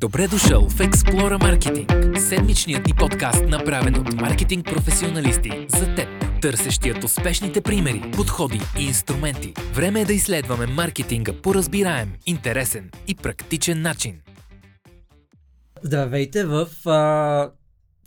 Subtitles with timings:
[0.00, 6.08] Добре дошъл в Explora Marketing, седмичният ни подкаст, направен от маркетинг професионалисти за теб,
[6.42, 9.54] търсещият успешните примери, подходи и инструменти.
[9.74, 14.20] Време е да изследваме маркетинга по разбираем, интересен и практичен начин.
[15.82, 17.50] Здравейте в а,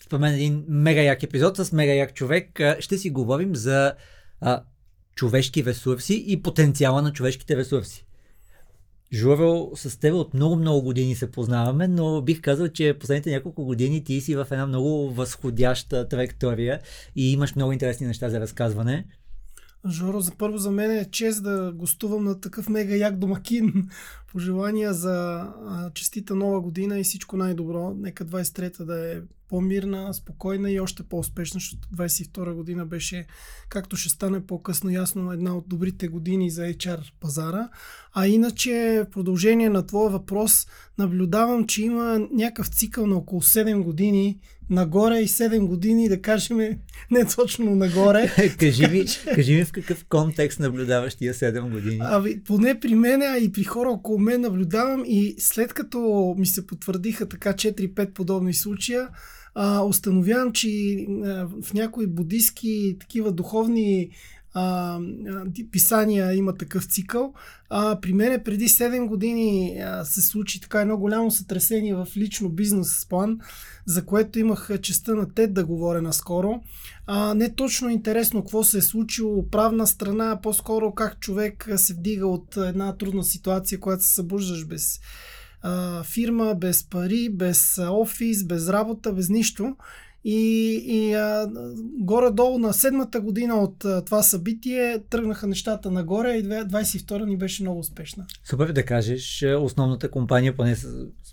[0.04, 2.62] според един мега як епизод с мега як човек.
[2.80, 3.94] Ще си говорим за
[4.42, 4.64] а,
[5.16, 8.06] човешки ресурси и потенциала на човешките ресурси.
[9.14, 14.04] Жоро, с теб от много-много години се познаваме, но бих казал, че последните няколко години
[14.04, 16.80] ти си в една много възходяща траектория
[17.16, 19.06] и имаш много интересни неща за разказване.
[19.90, 23.90] Жоро, за първо за мен е чест да гостувам на такъв мега як домакин.
[24.32, 25.48] Пожелания за
[25.94, 27.94] честита нова година и всичко най-добро.
[27.98, 29.22] Нека 23-та да е
[29.52, 33.26] по-мирна, спокойна и още по-успешна, защото 22 година беше,
[33.70, 37.70] както ще стане по-късно ясно, една от добрите години за HR пазара.
[38.14, 43.84] А иначе, в продължение на твоя въпрос, наблюдавам, че има някакъв цикъл на около 7
[43.84, 46.58] години нагоре и 7 години, да кажем,
[47.12, 48.32] не точно нагоре.
[48.60, 52.00] кажи, ми, кажи ми в какъв контекст наблюдаваш тия 7 години.
[52.02, 56.46] Ами, поне при мен, а и при хора около мен наблюдавам и след като ми
[56.46, 59.10] се потвърдиха така 4-5 подобни случая,
[59.56, 64.10] а, установявам, че а, в някои будистки такива духовни
[64.54, 65.00] а,
[65.72, 67.34] писания има такъв цикъл.
[67.70, 72.50] А, при мен преди 7 години а, се случи така едно голямо сътресение в лично
[72.50, 73.40] бизнес план,
[73.86, 76.62] за което имах честа на ТЕД да говоря наскоро.
[77.08, 81.94] А, не точно интересно какво се е случило правна страна, а по-скоро как човек се
[81.94, 85.00] вдига от една трудна ситуация, която се събуждаш без
[85.62, 89.76] а, фирма, без пари, без офис, без работа, без нищо.
[90.24, 91.50] И, и а,
[92.00, 97.64] горе-долу на седмата година от а, това събитие тръгнаха нещата нагоре и 22 ни беше
[97.64, 98.26] много успешна.
[98.50, 100.76] Супер да кажеш основната компания, поне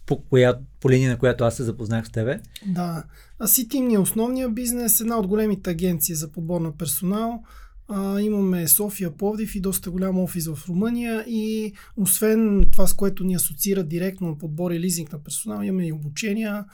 [0.06, 2.40] по, коя, по линия на която аз се запознах с тебе.
[2.66, 3.04] Да.
[3.38, 7.42] А Ситим ни е основния бизнес, една от големите агенции за подбор на персонал.
[7.88, 13.24] А, имаме София, Повдив и доста голям офис в Румъния и освен това, с което
[13.24, 16.64] ни асоциира директно подбор и лизинг на персонал, имаме и обучения,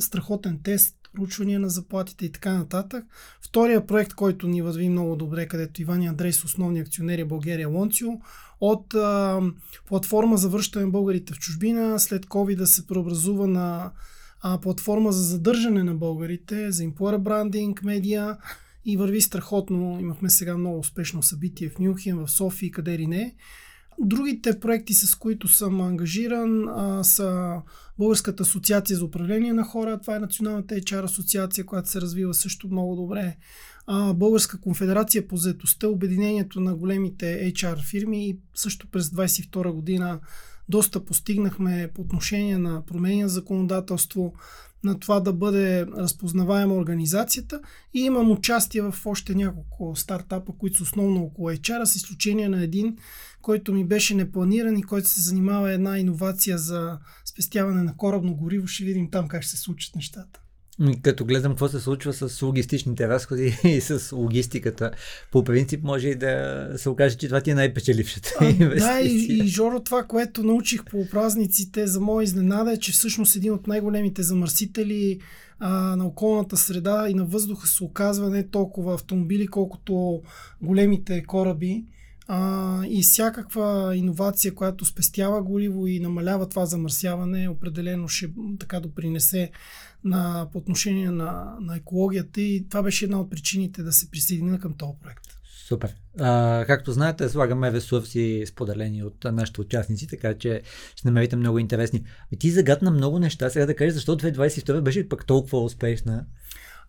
[0.00, 3.04] страхотен тест, проучвания на заплатите и така нататък.
[3.42, 7.68] Втория проект, който ни върви много добре, където Иван и Андрей са основни акционери България
[7.68, 8.08] Лонцио,
[8.60, 9.40] от а,
[9.88, 13.92] платформа за връщане на българите в чужбина, след COVID да се преобразува на
[14.40, 18.36] а, платформа за задържане на българите, за employer брандинг, медиа
[18.84, 20.00] и върви страхотно.
[20.00, 23.34] Имахме сега много успешно събитие в Мюнхен, в София и къде ли не.
[23.98, 27.56] Другите проекти, с които съм ангажиран, а, са
[27.98, 30.00] Българската асоциация за управление на хора.
[30.00, 33.36] Това е националната HR асоциация, която се развива също много добре.
[33.86, 40.20] А, Българска конфедерация по заетостта, обединението на големите HR фирми и също през 22 година
[40.70, 44.34] доста постигнахме по отношение на промени на законодателство,
[44.84, 47.60] на това да бъде разпознаваема организацията
[47.94, 52.62] и имам участие в още няколко стартапа, които са основно около HR, с изключение на
[52.62, 52.96] един,
[53.42, 58.66] който ми беше непланиран и който се занимава една иновация за спестяване на корабно гориво.
[58.66, 60.40] Ще видим там как ще се случат нещата.
[61.02, 64.90] Като гледам какво се случва с логистичните разходи и с логистиката,
[65.32, 68.30] по принцип може и да се окаже, че това ти е най-печелившата
[68.78, 73.36] Да, и, и Жоро, това, което научих по празниците за моя изненада е, че всъщност
[73.36, 75.20] един от най-големите замърсители
[75.58, 80.22] а, на околната среда и на въздуха се оказва не толкова автомобили, колкото
[80.62, 81.84] големите кораби.
[82.32, 89.50] А, и всякаква иновация, която спестява гориво и намалява това замърсяване, определено ще така допринесе
[90.04, 94.58] на, по отношение на, на екологията и това беше една от причините да се присъединя
[94.58, 95.24] към този проект.
[95.68, 95.94] Супер.
[96.18, 100.62] А, както знаете, слагаме ресурси споделени от нашите участници, така че
[100.96, 102.04] ще намерите много интересни.
[102.32, 103.50] И ти загадна много неща.
[103.50, 106.24] Сега да кажеш, защо 2022 беше пък толкова успешна?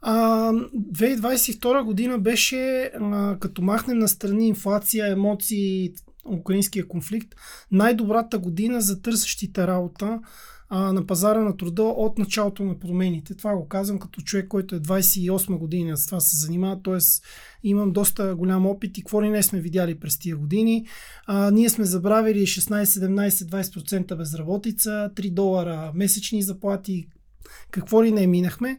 [0.01, 5.93] А, 2022 година беше, а, като махнем на страни инфлация, емоции,
[6.25, 7.35] украинския конфликт,
[7.71, 10.19] най-добрата година за търсещите работа
[10.73, 13.35] а, на пазара на труда от началото на промените.
[13.35, 16.97] Това го казвам като човек, който е 28 година с това се занимава, т.е.
[17.63, 20.85] имам доста голям опит и какво ли не сме видяли през тия години.
[21.25, 27.07] А, ние сме забравили 16, 17, 20% безработица, 3 долара месечни заплати,
[27.71, 28.77] какво ли не минахме.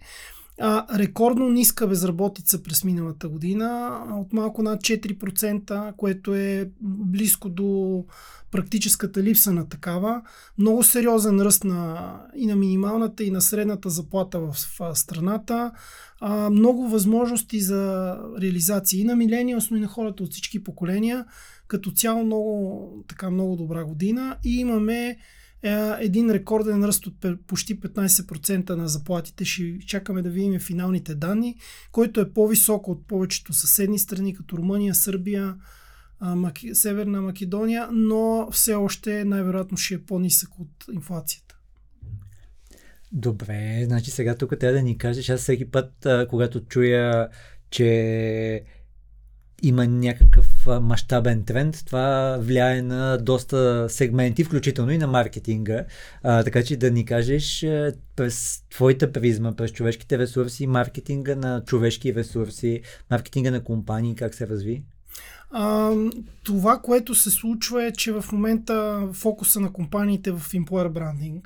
[0.64, 8.04] А, рекордно ниска безработица през миналата година, от малко над 4%, което е близко до
[8.50, 10.22] практическата липса на такава.
[10.58, 15.72] Много сериозен ръст на, и на минималната, и на средната заплата в, в страната.
[16.20, 21.24] А, много възможности за реализация и на милениалс, но и на хората от всички поколения.
[21.68, 24.36] Като цяло много, така, много добра година.
[24.44, 25.18] И имаме
[26.00, 29.44] един рекорден ръст от почти 15% на заплатите.
[29.44, 31.56] Ще чакаме да видим финалните данни,
[31.92, 35.56] който е по-висок от повечето съседни страни, като Румъния, Сърбия,
[36.72, 41.58] Северна Македония, но все още най-вероятно ще е по-нисък от инфлацията.
[43.12, 47.28] Добре, значи сега тук трябва да ни кажеш, аз всеки път, когато чуя,
[47.70, 48.64] че
[49.62, 55.84] има някакъв мащабен тренд, това влияе на доста сегменти, включително и на маркетинга.
[56.22, 57.66] А, така че да ни кажеш
[58.16, 62.80] през твоята призма, през човешките ресурси, маркетинга на човешки ресурси,
[63.10, 64.82] маркетинга на компании, как се разви?
[65.50, 65.92] А,
[66.44, 71.40] това, което се случва е, че в момента фокуса на компаниите в employer branding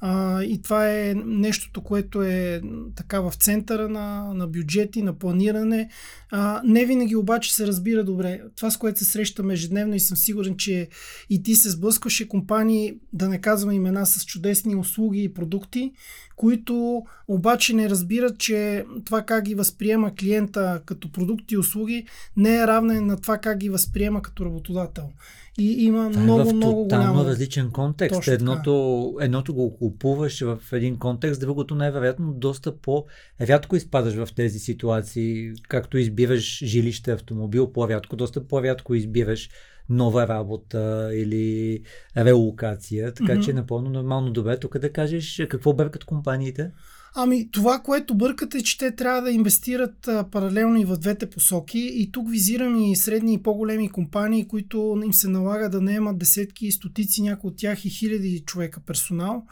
[0.00, 2.62] а, и това е нещото, което е
[2.96, 5.88] така в центъра на, на бюджети, на планиране.
[6.30, 8.40] А, не винаги обаче се разбира добре.
[8.56, 10.88] Това, с което се срещаме ежедневно и съм сигурен, че
[11.30, 15.92] и ти се сблъскваше компании, да не казвам имена, с чудесни услуги и продукти,
[16.36, 22.06] които обаче не разбират, че това как ги възприема клиента като продукти и услуги
[22.36, 25.10] не е равна на това как ги възприема като работодател.
[25.58, 27.26] И има Това много, е в много голям.
[27.26, 28.14] различен контекст.
[28.14, 34.58] Точно едното, едното го купуваш в един контекст, другото най-вероятно доста по-рядко изпадаш в тези
[34.58, 39.50] ситуации, както избираш жилище, автомобил, по-рядко, доста по-рядко избираш
[39.88, 41.80] нова работа или
[42.16, 43.44] релокация, така mm-hmm.
[43.44, 44.32] че е напълно нормално.
[44.32, 46.70] Добре, тук да кажеш какво бъркат компаниите?
[47.16, 51.30] Ами това, което бъркат е, че те трябва да инвестират а, паралелно и в двете
[51.30, 56.18] посоки и тук визирам и средни и по-големи компании, които им се налага да наемат
[56.18, 59.44] десетки стотици, някои от тях и хиляди човека персонал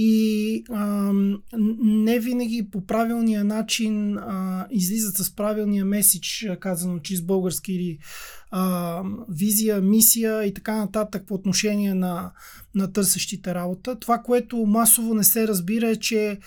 [0.00, 1.12] и а,
[1.82, 7.98] не винаги по правилния начин а, излизат с правилния меседж, казано чист български или
[8.50, 12.32] а, визия, мисия и така нататък по отношение на,
[12.74, 13.98] на търсещите работа.
[13.98, 16.38] Това, което масово не се разбира е, че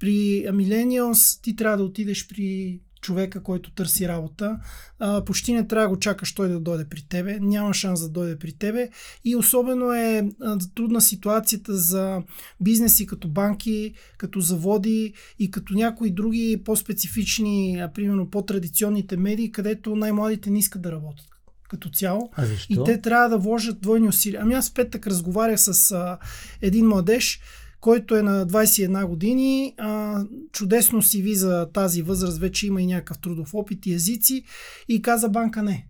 [0.00, 4.58] при Millennials ти трябва да отидеш при човека, който търси работа.
[4.98, 7.38] А, почти не трябва да го чакаш той да дойде при тебе.
[7.40, 8.88] Няма шанс да дойде при тебе.
[9.24, 12.22] И особено е а, трудна ситуацията за
[12.60, 19.96] бизнеси като банки, като заводи и като някои други по-специфични, а, примерно по-традиционните медии, където
[19.96, 21.26] най-младите не искат да работят
[21.68, 22.30] като цяло.
[22.36, 22.72] А защо?
[22.72, 24.40] И те трябва да вложат двойни усилия.
[24.42, 26.18] Ами аз петък разговарях с а,
[26.62, 27.40] един младеж,
[27.80, 32.86] който е на 21 години, а, чудесно си ви за тази възраст, вече има и
[32.86, 34.44] някакъв трудов опит и езици
[34.88, 35.86] и каза банка не.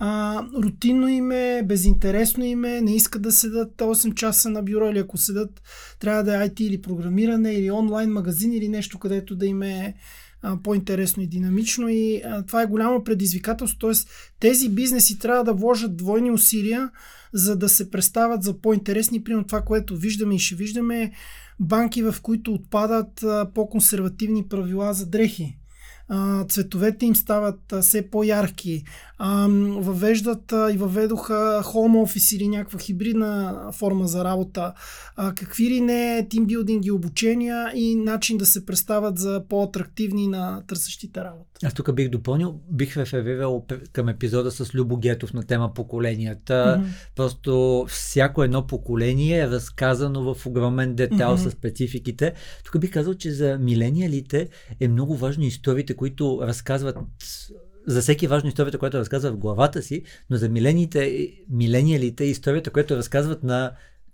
[0.00, 4.90] А, рутинно им е, безинтересно им е, не искат да седат 8 часа на бюро
[4.90, 5.62] или ако седат,
[5.98, 9.94] трябва да е IT или програмиране или онлайн магазин или нещо, където да им е
[10.62, 13.92] по-интересно и динамично и това е голямо предизвикателство, т.е.
[14.40, 16.90] тези бизнеси трябва да вложат двойни усилия,
[17.32, 19.24] за да се представят за по-интересни.
[19.24, 21.12] Примерно това, което виждаме и ще виждаме,
[21.60, 23.24] банки, в които отпадат
[23.54, 25.58] по-консервативни правила за дрехи
[26.48, 28.84] цветовете им стават все по-ярки,
[29.80, 34.72] въвеждат а, и въведоха home office или някаква хибридна форма за работа,
[35.16, 41.20] а, какви ли не тимбилдинги, обучения и начин да се представят за по-атрактивни на търсещите
[41.20, 41.48] работа.
[41.64, 46.54] Аз тук бих допълнил, бих реферирал към епизода с Любо Гетов на тема поколенията.
[46.54, 47.16] Mm-hmm.
[47.16, 51.48] Просто всяко едно поколение е разказано в огромен детал mm-hmm.
[51.48, 52.34] с спецификите.
[52.64, 54.48] Тук бих казал, че за милениалите
[54.80, 56.96] е много важно историите, които разказват
[57.88, 62.96] за всеки важно историята, която разказва в главата си, но за милените, милениалите историята, която
[62.96, 63.72] разказват на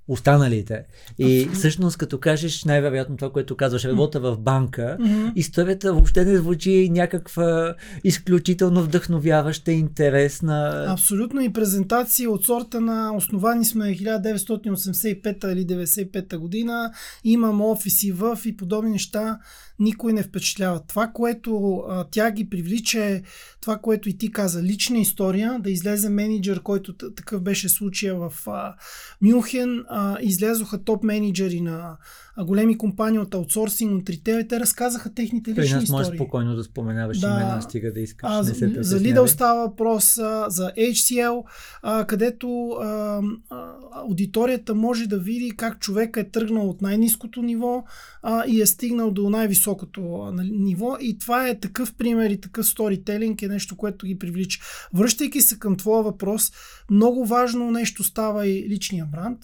[0.08, 0.84] останалите.
[1.18, 5.32] И всъщност, като кажеш най-вероятно това, което казваш, работа в банка, mm-hmm.
[5.34, 10.86] историята въобще не звучи някаква изключително вдъхновяваща, интересна.
[10.88, 16.92] Абсолютно и презентации от сорта на основани сме 1985 или 95 година,
[17.24, 19.38] имам офиси в и подобни неща
[19.78, 20.80] никой не впечатлява.
[20.86, 23.22] Това, което а, тя ги привлича е
[23.60, 28.32] това, което и ти каза, лична история, да излезе менеджер, който такъв беше случая в
[28.46, 28.74] а,
[29.22, 31.96] Мюнхен, а, излязоха топ менеджери на
[32.42, 35.86] големи компании от аутсорсинг, от ритейл, те разказаха техните лични истории.
[35.86, 38.30] Той нас може спокойно да споменаваш да, имена, стига да искаш.
[38.32, 41.42] А, не се за Lidl става въпрос, а, за HCL,
[41.82, 47.84] а, където а, а, аудиторията може да види как човек е тръгнал от най-низкото ниво
[48.22, 50.96] а, и е стигнал до най-високото ниво.
[51.00, 54.60] И това е такъв пример и такъв сторителинг е нещо, което ги привлича.
[54.94, 56.52] Връщайки се към твоя въпрос,
[56.90, 59.38] много важно нещо става и личния бранд.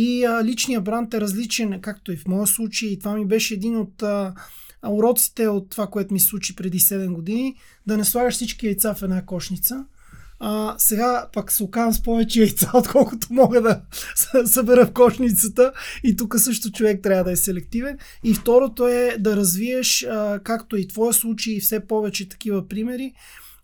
[0.00, 2.88] И а, личният бранд е различен, както и в моя случай.
[2.88, 4.34] И това ми беше един от а,
[4.88, 7.56] уроците от това, което ми случи преди 7 години.
[7.86, 9.84] Да не слагаш всички яйца в една кошница,
[10.40, 13.80] А, сега пък се оказвам с повече яйца, отколкото мога да
[14.46, 15.72] събера в кошницата.
[16.04, 17.98] И тук също човек трябва да е селективен.
[18.24, 23.12] И второто е да развиеш, а, както и твоя случай, и все повече такива примери,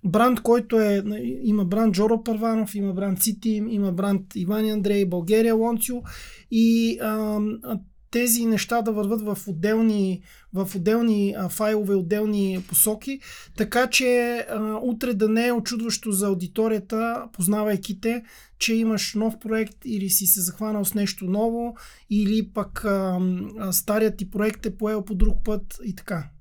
[0.05, 1.03] бранд, който е,
[1.43, 6.03] има бранд Джоро Първанов, има бранд Ситим, има бранд Иван Андрей, България Лонцио
[6.51, 7.41] и а,
[8.11, 13.21] тези неща да върват в отделни, в отделни а, файлове, отделни посоки,
[13.57, 18.23] така че а, утре да не е очудващо за аудиторията, познавайки те,
[18.59, 21.77] че имаш нов проект или си се захванал с нещо ново,
[22.11, 23.21] или пък а,
[23.59, 26.34] а, старият ти проект е поел по друг път и така.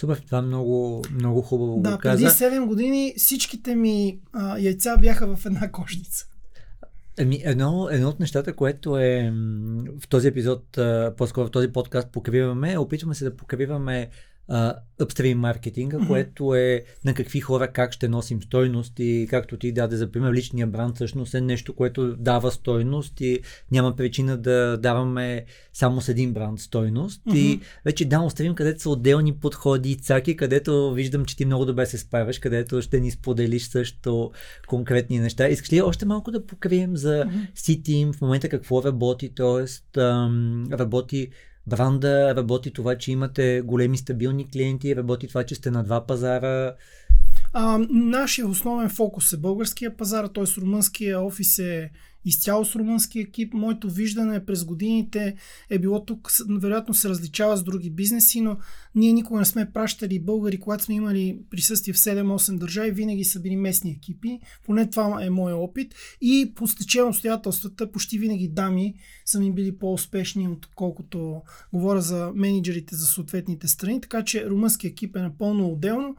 [0.00, 2.24] Супер, това много, много хубаво да, го каза.
[2.24, 6.26] преди 7 години всичките ми а, яйца бяха в една кошница.
[7.20, 9.32] Ами, едно, едно от нещата, което е
[10.00, 10.78] в този епизод,
[11.16, 14.10] по-скоро в този подкаст покриваме, опитваме се да покриваме
[15.00, 16.06] upstream маркетинга, mm-hmm.
[16.06, 20.32] което е на какви хора как ще носим стойност и както ти даде за пример,
[20.32, 23.40] личния бранд всъщност е нещо, което дава стойност и
[23.70, 27.22] няма причина да даваме само с един бранд стойност.
[27.24, 27.36] Mm-hmm.
[27.36, 31.86] И вече downstream, където са отделни подходи и цаки, където виждам, че ти много добре
[31.86, 34.30] се справяш, където ще ни споделиш също
[34.66, 35.48] конкретни неща.
[35.48, 37.52] Искаш ли още малко да покрием за mm-hmm.
[37.56, 39.98] C-Team в момента какво работи, т.е.
[40.78, 41.28] работи
[41.68, 46.74] бранда, работи това, че имате големи стабилни клиенти, работи това, че сте на два пазара?
[47.52, 50.60] А, нашия основен фокус е българския пазар, т.е.
[50.60, 51.90] румънския офис е
[52.24, 53.54] изцяло с румънски екип.
[53.54, 55.36] Моето виждане през годините
[55.70, 58.56] е било тук, вероятно се различава с други бизнеси, но
[58.94, 63.40] ние никога не сме пращали българи, когато сме имали присъствие в 7-8 държави, винаги са
[63.40, 64.40] били местни екипи.
[64.66, 65.94] Поне това е моят опит.
[66.20, 68.94] И по стечение обстоятелствата, почти винаги дами
[69.24, 74.00] са ми били по-успешни, отколкото говоря за менеджерите за съответните страни.
[74.00, 76.16] Така че румънски екип е напълно отделно.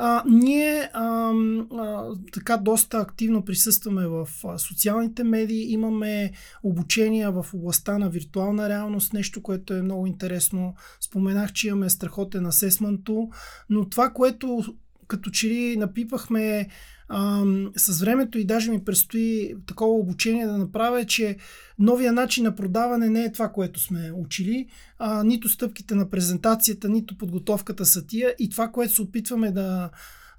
[0.00, 1.32] А, ние а,
[1.78, 8.68] а, така доста активно присъстваме в а, социалните медии, имаме обучения в областта на виртуална
[8.68, 10.74] реалност, нещо, което е много интересно.
[11.00, 13.28] Споменах, че имаме страхотен асесманто,
[13.70, 14.64] но това, което
[15.08, 16.68] като че ли напипахме
[17.08, 17.44] а,
[17.76, 21.36] с времето и даже ми предстои такова обучение да направя, че
[21.78, 24.66] новия начин на продаване не е това, което сме учили.
[24.98, 28.34] А, нито стъпките на презентацията, нито подготовката са тия.
[28.38, 29.90] И това, което се опитваме да,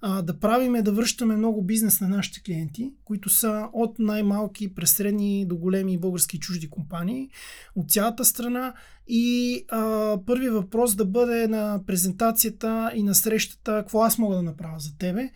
[0.01, 4.75] а, да правим е да връщаме много бизнес на нашите клиенти, които са от най-малки
[4.75, 7.29] през средни до големи български и чужди компании
[7.75, 8.73] от цялата страна.
[9.07, 14.43] И а, първи въпрос да бъде на презентацията и на срещата, какво аз мога да
[14.43, 15.29] направя за тебе.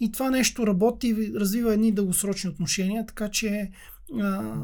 [0.00, 3.70] И това нещо работи, развива едни дългосрочни отношения, така че
[4.20, 4.54] а,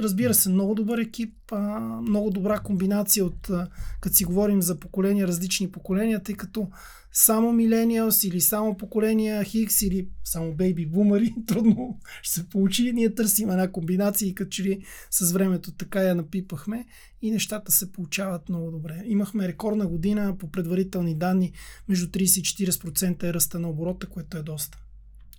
[0.00, 3.68] разбира се, много добър екип, а, много добра комбинация от, а,
[4.00, 6.68] като си говорим за поколения, различни поколения, тъй като
[7.12, 12.92] само милениалс или само поколения Хикс или само бейби бумари, трудно ще се получи.
[12.92, 16.86] Ние търсим една комбинация и като че ли с времето така я напипахме
[17.22, 19.02] и нещата се получават много добре.
[19.04, 21.52] Имахме рекордна година по предварителни данни
[21.88, 24.78] между 30 и 40% е ръста на оборота, което е доста.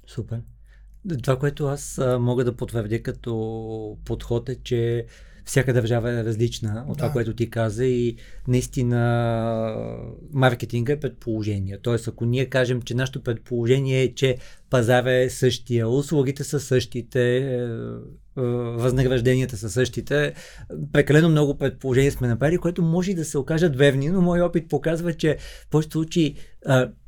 [0.07, 0.41] Супер.
[1.23, 5.05] Това, което аз мога да потвърдя като подход е, че
[5.45, 6.97] всяка държава е различна от да.
[6.97, 8.15] това, което ти каза и
[8.47, 8.99] наистина
[10.33, 11.77] маркетинга е предположение.
[11.81, 14.37] Тоест, ако ние кажем, че нашето предположение е, че
[14.73, 17.63] пазара е същия, услугите са същите, е,
[18.37, 18.41] е,
[18.77, 20.33] възнагражденията са същите,
[20.93, 24.69] прекалено много предположения сме направили, което може и да се окажат верни, но мой опит
[24.69, 26.35] показва, че в повечето случаи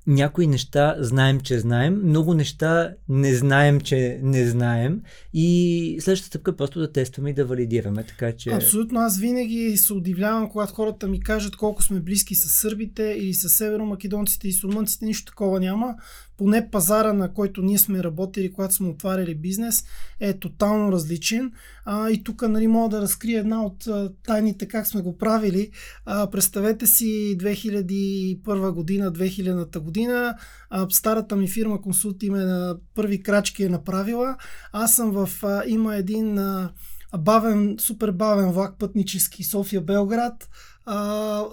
[0.07, 5.01] някои неща знаем, че знаем, много неща не знаем, че не знаем
[5.33, 8.03] и следващата стъпка е просто да тестваме и да валидираме.
[8.03, 8.49] Така, че...
[8.49, 13.33] Абсолютно, аз винаги се удивлявам, когато хората ми кажат колко сме близки с сърбите или
[13.33, 15.95] с северомакедонците и с румънците, нищо такова няма
[16.37, 19.83] поне пазара, на който ние сме работили, когато сме отваряли бизнес,
[20.19, 21.51] е тотално различен.
[21.85, 25.69] А, и тук нали, мога да разкрия една от а, тайните как сме го правили.
[26.05, 30.37] А, представете си 2001 година, 2000 година,
[30.69, 34.37] а, старата ми фирма Консулти ме на първи крачки е направила.
[34.71, 35.29] Аз съм в...
[35.43, 36.37] А, има един...
[36.37, 36.71] А,
[37.17, 40.49] бавен, супер бавен влак пътнически София-Белград
[40.85, 40.97] а,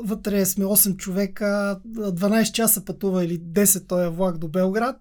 [0.02, 4.96] вътре сме 8 човека, 12 часа пътува или 10 този влак до Белград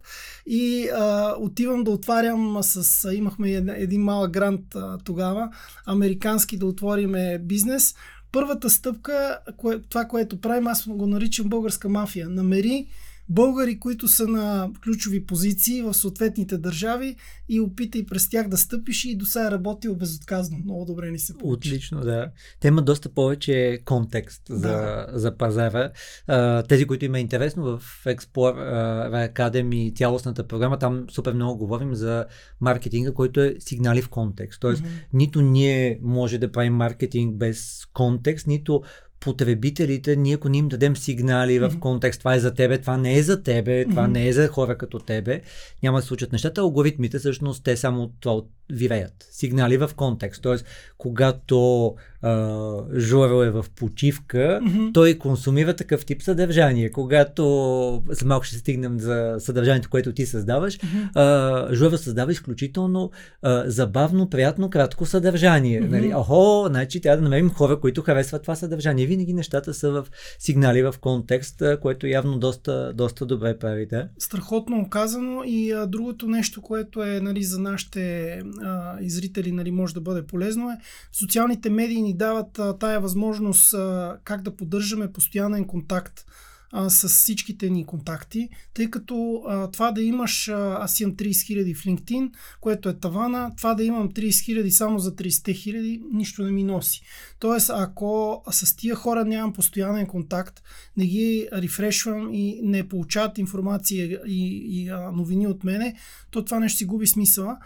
[0.46, 3.12] и а, отивам да отварям с...
[3.14, 5.50] Имахме един малък грант а, тогава,
[5.86, 7.96] американски да отвориме бизнес.
[8.32, 12.30] Първата стъпка, кое, това, което правим, аз го наричам българска мафия.
[12.30, 12.88] Намери
[13.32, 17.16] българи, които са на ключови позиции в съответните държави
[17.50, 20.58] и опитай през тях да стъпиш и до сега е работил безотказно.
[20.64, 21.70] Много добре ни се получи.
[21.70, 22.32] Отлично, да.
[22.60, 25.08] Те имат доста повече контекст за, Да.
[25.14, 25.92] за пазара.
[26.28, 32.26] А, тези, които има интересно в Explore Academy, цялостната програма, там супер много говорим за
[32.62, 34.62] маркетинга, който е сигнали в контекст.
[34.62, 34.92] Тоест, Мгм.
[35.14, 38.84] нито ние може да правим маркетинг без контекст, нито
[39.22, 43.18] потребителите, ние ако не им дадем сигнали в контекст, това е за тебе, това не
[43.18, 45.42] е за тебе, това не е за хора като тебе,
[45.84, 46.62] няма да се случат нещата.
[46.62, 49.28] Алгоритмите всъщност те само това виреят.
[49.32, 50.42] Сигнали в контекст.
[50.42, 50.66] Тоест,
[50.98, 54.92] когато а, Жоро е в почивка, Мгм.
[54.94, 56.92] той консумира такъв тип съдържание.
[56.92, 61.04] Когато след малко ще стигнем за съдържанието, което ти създаваш, Мгм.
[61.16, 63.12] а, създава изключително
[63.42, 65.82] а, забавно, приятно, кратко съдържание.
[65.82, 65.92] Мгм.
[65.92, 66.14] Нали?
[66.14, 69.06] Охо, значи трябва да намерим хора, които харесват това съдържание.
[69.06, 70.08] Винаги нещата са в
[70.40, 74.08] сигнали, в контекст, което явно доста, доста добре правите.
[74.20, 79.72] Страхотно оказано и а, другото нещо, което е нали, за нашите а, и зрители нали,
[79.72, 80.78] може да бъде полезно е
[81.12, 86.26] социалните медии ни дават а, тая възможност а, как да поддържаме постоянен контакт
[86.72, 91.32] а, с всичките ни контакти, тъй като а, това да имаш, а, аз имам 30
[91.32, 96.02] 000 в LinkedIn, което е тавана, това да имам 30 000 само за 30 000,
[96.14, 97.02] нищо не ми носи.
[97.40, 100.64] Тоест, ако с тия хора нямам постоянен контакт,
[100.98, 105.96] не ги рефрешвам и не получават информация и, и а, новини от мене,
[106.32, 107.58] то това нещо си губи смисъла.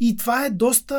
[0.00, 0.94] И това е доста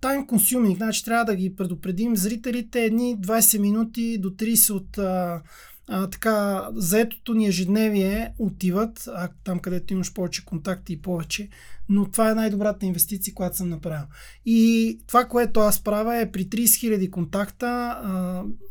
[0.00, 0.76] time consuming.
[0.76, 5.42] Значи трябва да ги предупредим зрителите едни 20 минути до 30 от а,
[5.88, 11.48] а, така, заетото ни ежедневие отиват, а, там където имаш повече контакти и повече,
[11.88, 14.06] но това е най-добрата инвестиция, която съм направил.
[14.46, 17.98] И това, което аз правя е при 30 000 контакта,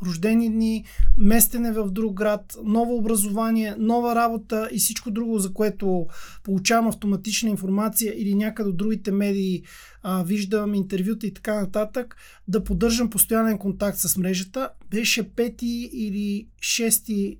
[0.06, 0.86] рождени дни,
[1.18, 6.08] местене в друг град, ново образование, нова работа и всичко друго, за което
[6.44, 9.63] получавам автоматична информация или някъде от другите медии
[10.25, 12.15] виждам интервюта и така нататък,
[12.48, 14.70] да поддържам постоянен контакт с мрежата.
[14.89, 17.38] Беше 5 или 6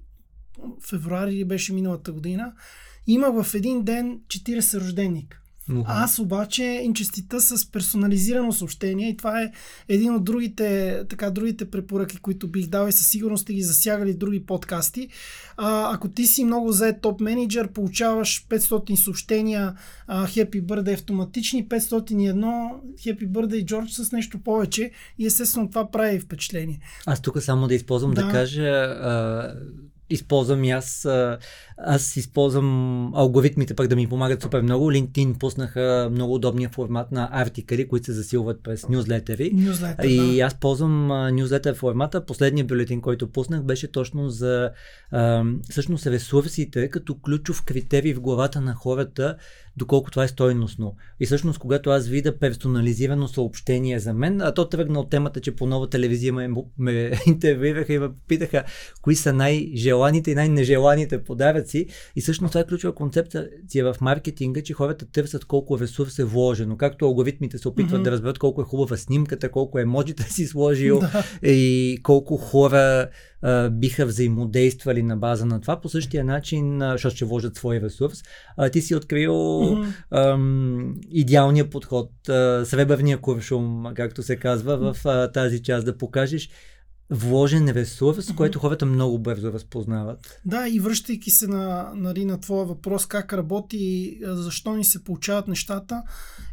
[0.90, 2.54] февруари или беше миналата година.
[3.08, 5.41] Имах в един ден 40 рожденик.
[5.88, 9.52] Аз обаче им честита с персонализирано съобщение и това е
[9.88, 14.14] един от другите, така, другите препоръки, които бих дал и със сигурност сте ги засягали
[14.14, 15.08] други подкасти.
[15.58, 19.74] А, ако ти си много заед топ менеджер, получаваш 500 съобщения
[20.08, 22.36] а, Happy Birthday автоматични, 501
[23.06, 26.80] Happy Birthday George с нещо повече и естествено това прави впечатление.
[27.06, 28.28] Аз тук само да използвам да, Да.
[28.28, 29.54] да кажа, а,
[30.12, 31.08] използвам и аз,
[31.78, 34.92] аз използвам алгоритмите пък да ми помагат супер много.
[34.92, 39.52] LinkedIn пуснаха много удобния формат на артикали, които се засилват през нюзлетери.
[39.54, 40.42] Нюзлетър, И да.
[40.42, 42.26] аз ползвам а, нюзлетър формата.
[42.26, 44.72] Последният бюлетин, който пуснах, беше точно за
[45.12, 49.36] а, всъщност ресурсите като ключов критерий в главата на хората,
[49.78, 50.96] доколко това е стойностно.
[51.20, 55.56] И всъщност, когато аз видя персонализирано съобщение за мен, а то тръгна от темата, че
[55.56, 58.64] по нова телевизия ме, ме интервюираха и ме питаха
[59.02, 59.34] кои са
[60.02, 61.86] най-желаните и най-нежеланите подаръци.
[62.16, 63.46] И всъщност това е ключова концепция
[63.94, 66.78] в маркетинга, че хората търсят колко ресурс е вложено.
[66.78, 68.04] Както алгоритмите се опитват Мгм.
[68.04, 71.00] да разберат колко е хубава снимката, колко емоджита си сложил
[71.42, 71.50] Да.
[71.50, 73.10] и колко хора
[73.44, 75.82] а, биха взаимодействали на база на това.
[75.82, 78.18] По същия начин, а, защото ще вложат свой ресурс,
[78.58, 79.82] а, ти си открил Мгм.
[80.12, 86.50] ам, идеалния подход, а, сребърния куршум, както се казва, в а, тази част да покажеш
[87.12, 88.38] вложен ресурс, Мгм.
[88.38, 90.40] който хората много бързо разпознават.
[90.46, 95.04] Да, и връщайки се на, нали, на твоя въпрос как работи и защо ни се
[95.04, 96.04] получават нещата,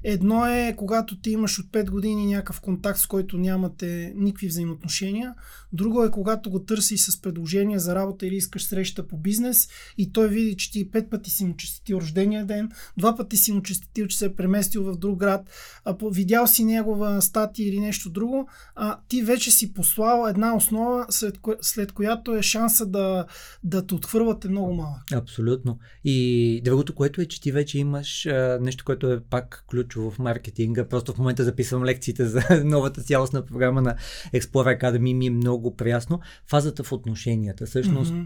[0.04, 5.34] едно е когато ти имаш от 5 години някакъв контакт, с който нямате никакви взаимоотношения,
[5.72, 9.68] друго е когато го търсиш с предложение за работа или искаш среща по бизнес
[9.98, 13.52] и той види, че ти пет пъти си му честитил рождения ден, два пъти си
[13.52, 15.50] му честитил, че се е преместил в друг град,
[15.84, 21.06] а, видял си негова статия или нещо друго, а ти вече си послал една основа,
[21.10, 21.54] след, ко...
[21.60, 23.26] след която е шанса да,
[23.64, 25.12] да те отхвървате много малък.
[25.14, 25.78] Абсолютно.
[26.04, 30.18] И другото, което е, че ти вече имаш а, нещо, което е пак ключово в
[30.18, 30.88] маркетинга.
[30.88, 33.94] Просто в момента записвам лекциите за новата цялостна програма на
[34.34, 35.14] Explorer Academy.
[35.14, 36.20] Ми е много приясно.
[36.46, 37.66] Фазата в отношенията.
[37.66, 38.24] Всъщност, Мгм.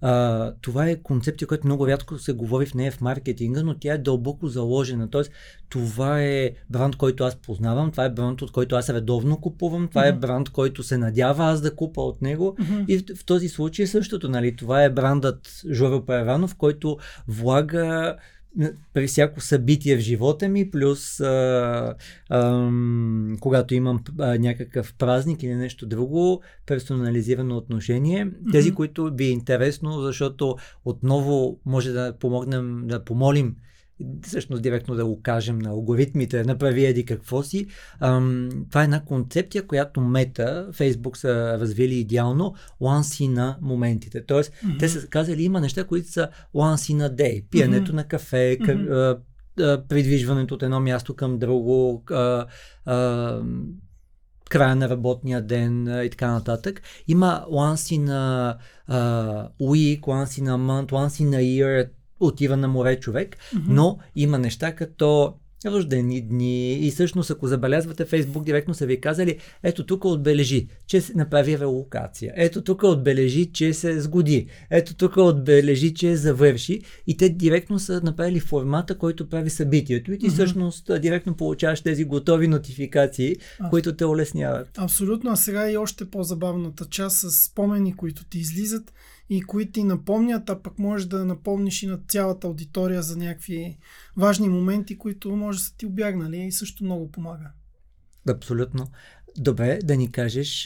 [0.00, 3.94] а, това е концепция, която много рядко се говори в нея в маркетинга, но тя
[3.94, 5.10] е дълбоко заложена.
[5.10, 5.30] Тоест,
[5.68, 10.06] това е бранд, който аз познавам, това е бранд, от който аз редовно купувам, това
[10.06, 10.20] е Мгм.
[10.20, 12.56] бранд, който се надява аз да купа от него.
[12.58, 12.84] Мгм.
[12.88, 14.56] И в, в този случай е същото, нали?
[14.56, 18.16] Това е брандът Жоро Пайранов, който влага
[18.94, 21.94] при всяко събитие в живота ми, плюс а,
[22.28, 22.70] а,
[23.40, 28.26] когато имам а, някакъв празник или нещо друго, персонализирано отношение.
[28.26, 28.52] Mm-hmm.
[28.52, 33.56] Тези, които ви е интересно, защото отново може да помогнем, да помолим
[34.22, 37.66] всъщност директно да го кажем на алгоритмите, направи еди какво си.
[38.00, 44.26] Ам, това е една концепция, която Мета, Фейсбук са развили идеално once in a моментите.
[44.26, 44.78] Тоест, mm-hmm.
[44.78, 47.44] те са казали, има неща, които са once in a day.
[47.50, 47.94] Пиенето mm-hmm.
[47.94, 49.18] на кафе, mm-hmm.
[49.88, 52.46] придвижването от едно място към друго, а,
[52.84, 53.40] а,
[54.50, 56.82] края на работния ден и така нататък.
[57.08, 58.56] Има once in a
[58.90, 63.62] uh, week, once in a month, once in a year, отива на море човек, mm-hmm.
[63.68, 65.34] но има неща като
[65.66, 66.72] рождени дни.
[66.72, 71.58] И всъщност ако забелязвате Фейсбук директно са ви казали ето тук отбележи, че се направи
[71.58, 76.80] релокация, ето тук отбележи, че се сгоди, ето тук отбележи, че завърши.
[77.06, 80.12] И те директно са направили формата, който прави събитието.
[80.12, 80.32] И ти mm-hmm.
[80.32, 84.68] всъщност директно получаваш тези готови нотификации, а, които те улесняват.
[84.78, 88.92] Абсолютно, а сега и още по-забавната част с спомени, които ти излизат
[89.30, 93.78] и които ти напомнят, а пък можеш да напомниш и на цялата аудитория за някакви
[94.16, 97.50] важни моменти, които може да са ти обягнали и също много помага.
[98.28, 98.86] Абсолютно.
[99.38, 100.62] Добре, да ни кажеш,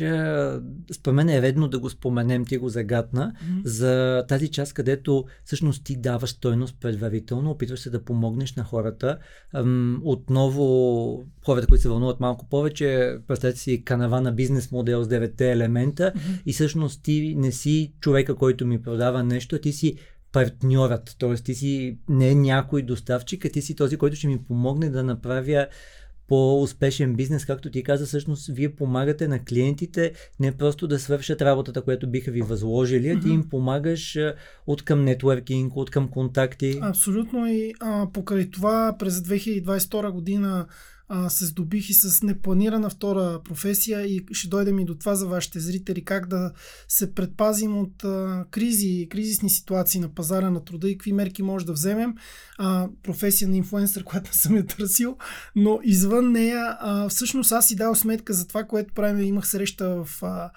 [0.93, 3.61] според мен е редно да го споменем, ти го загадна, mm-hmm.
[3.65, 9.19] за тази част, където всъщност ти даваш стойност предварително, опитваш се да помогнеш на хората.
[10.03, 15.41] Отново, хората, които се вълнуват малко повече, представете си канава на бизнес модел с 9
[15.41, 16.43] елемента mm-hmm.
[16.47, 19.97] и всъщност ти не си човека, който ми продава нещо, ти си
[20.33, 21.35] партньорът, т.е.
[21.35, 25.67] ти си не някой доставчик, а ти си този, който ще ми помогне да направя
[26.31, 31.83] по-успешен бизнес, както ти каза, всъщност вие помагате на клиентите не просто да свършат работата,
[31.83, 34.19] която биха ви възложили, а ти им помагаш
[34.66, 36.79] от към нетворкинг, от към контакти.
[36.83, 40.66] Абсолютно и а, покрай това през 2022 година
[41.12, 45.27] а, се здобих и с непланирана втора професия и ще дойдем и до това за
[45.27, 46.53] вашите зрители, как да
[46.88, 51.66] се предпазим от а, кризи, кризисни ситуации на пазара на труда и какви мерки може
[51.66, 52.14] да вземем.
[52.59, 55.16] А, професия на инфлуенсър, която съм я търсил,
[55.57, 59.27] но извън нея, а, всъщност аз си дал сметка за това, което правим.
[59.27, 60.51] Имах среща в а,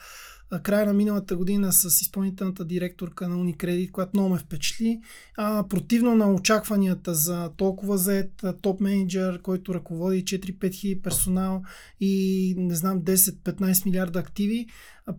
[0.59, 5.01] края на миналата година с изпълнителната директорка на Unicredit, която много ме впечатли.
[5.37, 11.63] А, противно на очакванията за толкова заед топ менеджер, който ръководи 4-5 хиляди персонал
[11.99, 14.67] и не знам 10-15 милиарда активи,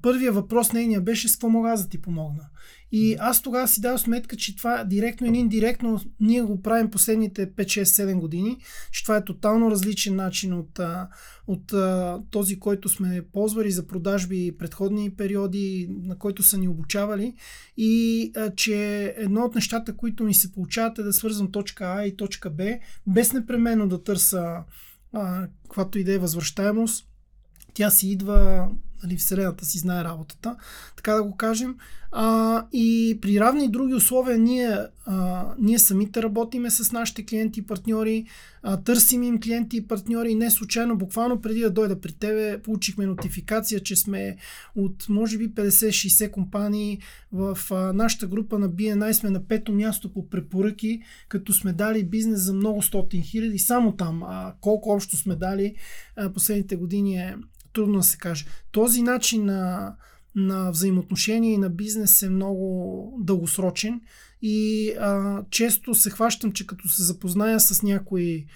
[0.03, 2.49] първия въпрос нейния беше с какво мога аз да ти помогна.
[2.93, 7.53] И аз тогава си дал сметка, че това директно или индиректно ние го правим последните
[7.53, 8.59] 5-6-7 години,
[8.93, 10.81] че това е тотално различен начин от,
[11.47, 17.35] от, от този, който сме ползвали за продажби предходни периоди, на който са ни обучавали.
[17.77, 22.17] И че едно от нещата, които ми се получават е да свързвам точка А и
[22.17, 24.65] точка Б, без непременно да търса
[25.13, 27.09] а, каквато и да е възвръщаемост.
[27.75, 28.69] Тя си идва
[29.05, 30.57] нали, Вселената си знае работата,
[30.97, 31.77] така да го кажем.
[32.17, 37.63] А, и при равни други условия ние, а, ние самите работиме с нашите клиенти и
[37.63, 38.27] партньори,
[38.63, 43.07] а, търсим им клиенти и партньори не случайно, буквално преди да дойда при тебе, получихме
[43.07, 44.37] нотификация, че сме
[44.77, 46.99] от може би 50-60 компании
[47.33, 52.05] в а, нашата група на BNI сме на пето място по препоръки, като сме дали
[52.05, 54.23] бизнес за много стотин хиляди, само там.
[54.23, 55.75] А, колко общо сме дали
[56.17, 57.37] а, последните години е
[57.75, 58.47] трудно да се каже.
[58.73, 59.95] Този начин на,
[60.35, 64.01] на взаимоотношение и на бизнес е много дългосрочен
[64.43, 68.47] и а, често се хващам, че като се запозная с някой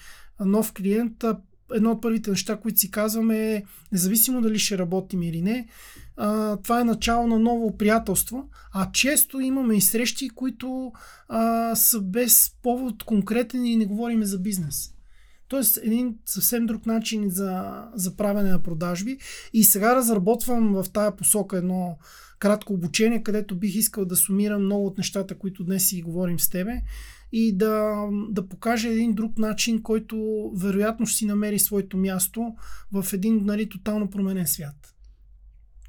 [0.40, 1.24] нов клиент,
[1.74, 5.68] едно от първите неща, които си казваме е, независимо дали ще работим или не,
[6.16, 10.92] а, това е начало на ново приятелство, а често имаме и срещи, които
[11.28, 14.94] а, са без повод конкретен и не говориме за бизнес.
[15.48, 19.18] Тоест един съвсем друг начин за, за правене на продажби.
[19.52, 21.98] И сега разработвам в тая посока едно
[22.38, 26.50] кратко обучение, където бих искал да сумирам много от нещата, които днес си говорим с
[26.50, 26.82] тебе
[27.32, 32.54] и да, да покажа един друг начин, който вероятно ще си намери своето място
[32.92, 34.94] в един нали, тотално променен свят.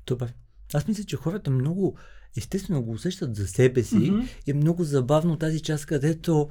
[0.07, 0.33] Добре.
[0.73, 1.97] Аз мисля, че хората много
[2.37, 4.27] естествено го усещат за себе си mm-hmm.
[4.47, 6.49] и е много забавно тази част, където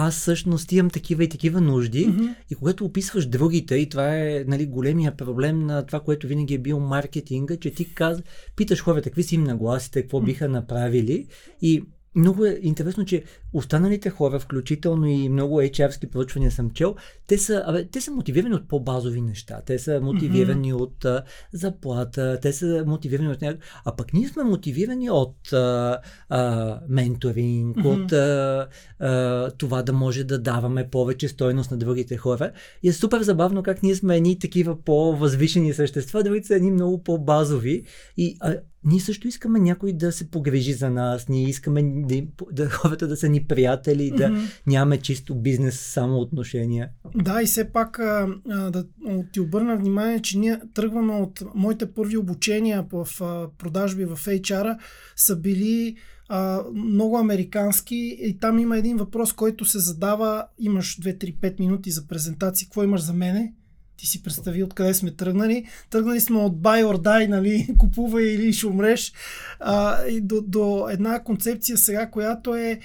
[0.00, 2.34] аз всъщност имам такива и такива нужди mm-hmm.
[2.50, 6.58] и когато описваш другите, и това е нали, големия проблем на това, което винаги е
[6.58, 8.22] бил маркетинга, че ти каз...
[8.56, 11.26] питаш хората какви си им нагласите, какво биха направили
[11.62, 11.82] и
[12.14, 17.62] много е интересно, че останалите хора, включително и много HR-ски проучвания съм чел, те са,
[17.66, 19.60] абе, те са мотивирани от по-базови неща.
[19.66, 20.80] Те са мотивирани mm-hmm.
[20.80, 23.62] от а, заплата, те са мотивирани от някак...
[23.84, 28.04] А пък ние сме мотивирани от а, а, менторинг, mm-hmm.
[28.04, 28.68] от а,
[28.98, 32.52] а, това да може да даваме повече стойност на другите хора.
[32.82, 37.02] И е супер забавно как ние сме едни такива по-възвишени същества, другите са едни много
[37.02, 37.84] по-базови.
[38.16, 42.70] И а, ние също искаме някой да се погрежи за нас, ние искаме да, да
[42.70, 44.60] хората да са ни приятели, да mm-hmm.
[44.66, 46.88] нямаме чисто бизнес само отношения.
[47.14, 48.84] Да, и все пак а, да
[49.32, 54.78] ти обърна внимание, че ние тръгваме от моите първи обучения в а, продажби в HR
[55.16, 55.96] са били
[56.28, 62.06] а, много американски и там има един въпрос, който се задава, имаш 2-3-5 минути за
[62.06, 63.54] презентация, какво имаш за мене?
[63.98, 65.64] Ти си представи откъде сме тръгнали.
[65.90, 69.12] Тръгнали сме от buy or die, нали, купува или ще умреш,
[69.60, 72.80] а, и до, до една концепция сега, която е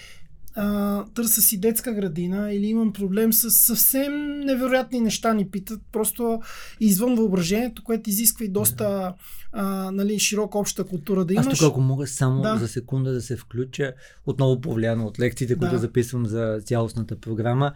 [0.56, 6.42] а, търса си детска градина или имам проблем с съвсем невероятни неща ни питат, просто
[6.80, 9.14] извън въображението, което изисква и доста
[9.52, 11.48] а, нали, широка обща култура да имаш.
[11.48, 12.58] Аз тук ако мога само да.
[12.58, 13.94] за секунда да се включа,
[14.26, 15.80] отново повлияно от лекциите, които да.
[15.80, 17.74] записвам за цялостната програма,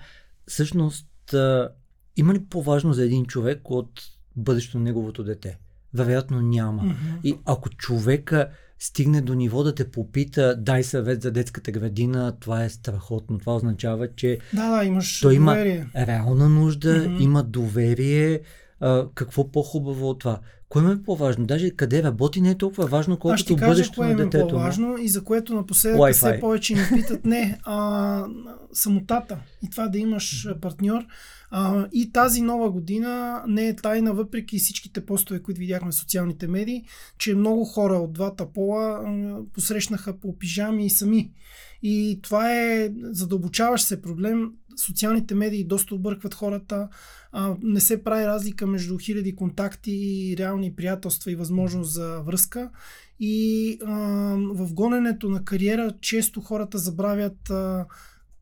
[0.48, 1.08] всъщност
[2.18, 4.02] има ли по-важно за един човек от
[4.36, 5.58] бъдещето на неговото дете?
[5.94, 6.82] Вероятно няма.
[6.82, 7.22] Mm-hmm.
[7.24, 8.50] И ако човека
[8.80, 13.38] стигне до ниво да те попита, дай съвет за детската градина, това е страхотно.
[13.38, 15.76] Това означава, че да, да, имаш той доверие.
[15.76, 17.24] има реална нужда, mm-hmm.
[17.24, 18.42] има доверие.
[18.80, 20.40] А, какво по-хубаво от това?
[20.70, 21.46] Кое е по-важно?
[21.46, 24.48] Даже къде работи не е толкова важно, колкото бъдещето на детето.
[24.48, 26.14] Е по-важно и за което напоследък Wi-Fi.
[26.14, 28.26] все повече ни питат не, а,
[28.74, 31.06] самотата и това да имаш партньор.
[31.52, 36.48] А, и тази нова година не е тайна, въпреки всичките постове, които видяхме в социалните
[36.48, 36.86] медии,
[37.18, 41.32] че много хора от двата пола а, посрещнаха по пижами и сами.
[41.84, 44.52] И това е задълбочаващ се проблем.
[44.86, 46.90] Социалните медии доста объркват хората.
[47.32, 52.70] А, не се прави разлика между хиляди контакти и реални приятелства и възможност за връзка.
[53.20, 53.94] И а,
[54.54, 57.86] в гоненето на кариера често хората забравят а,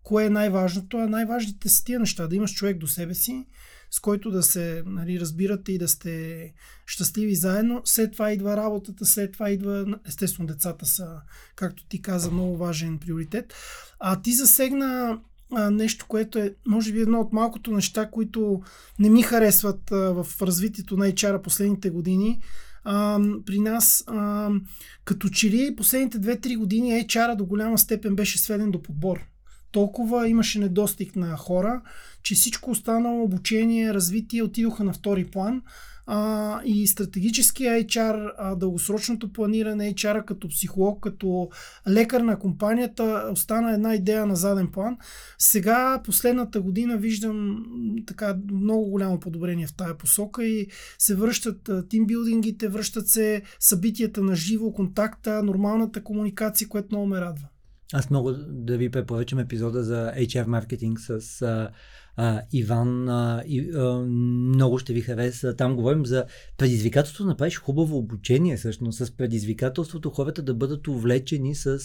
[0.05, 2.27] кое е най-важното, а най-важните са тия неща.
[2.27, 3.45] Да имаш човек до себе си,
[3.91, 6.53] с който да се нали, разбирате и да сте
[6.85, 7.81] щастливи заедно.
[7.85, 11.07] След това идва работата, след това идва, естествено, децата са,
[11.55, 13.53] както ти каза, много важен приоритет.
[13.99, 15.19] А ти засегна
[15.51, 18.61] а, нещо, което е, може би, едно от малкото неща, които
[18.99, 22.41] не ми харесват а, в развитието на HR последните години.
[22.83, 24.49] А, при нас, а,
[25.05, 29.34] като че ли последните 2-3 години HR до голяма степен беше сведен до подбор
[29.75, 31.81] толкова имаше недостиг на хора,
[32.23, 35.61] че всичко останало обучение, развитие отидоха на втори план.
[36.07, 41.49] А, и стратегическия HR, а, дългосрочното планиране, HR като психолог, като
[41.89, 44.97] лекар на компанията остана една идея на заден план.
[45.37, 47.65] Сега, последната година, виждам
[48.07, 50.67] така много голямо подобрение в тая посока и
[50.99, 57.47] се връщат тимбилдингите, връщат се събитията на живо, контакта, нормалната комуникация, което много ме радва.
[57.93, 61.69] Аз много да ви препоръчам епизода за HR маркетинг с а,
[62.15, 63.09] а, Иван.
[63.09, 65.55] А, и, а, много ще ви хареса.
[65.55, 66.25] Там говорим за
[66.57, 71.79] предизвикателството да направиш хубаво обучение, всъщност, с предизвикателството хората да бъдат увлечени с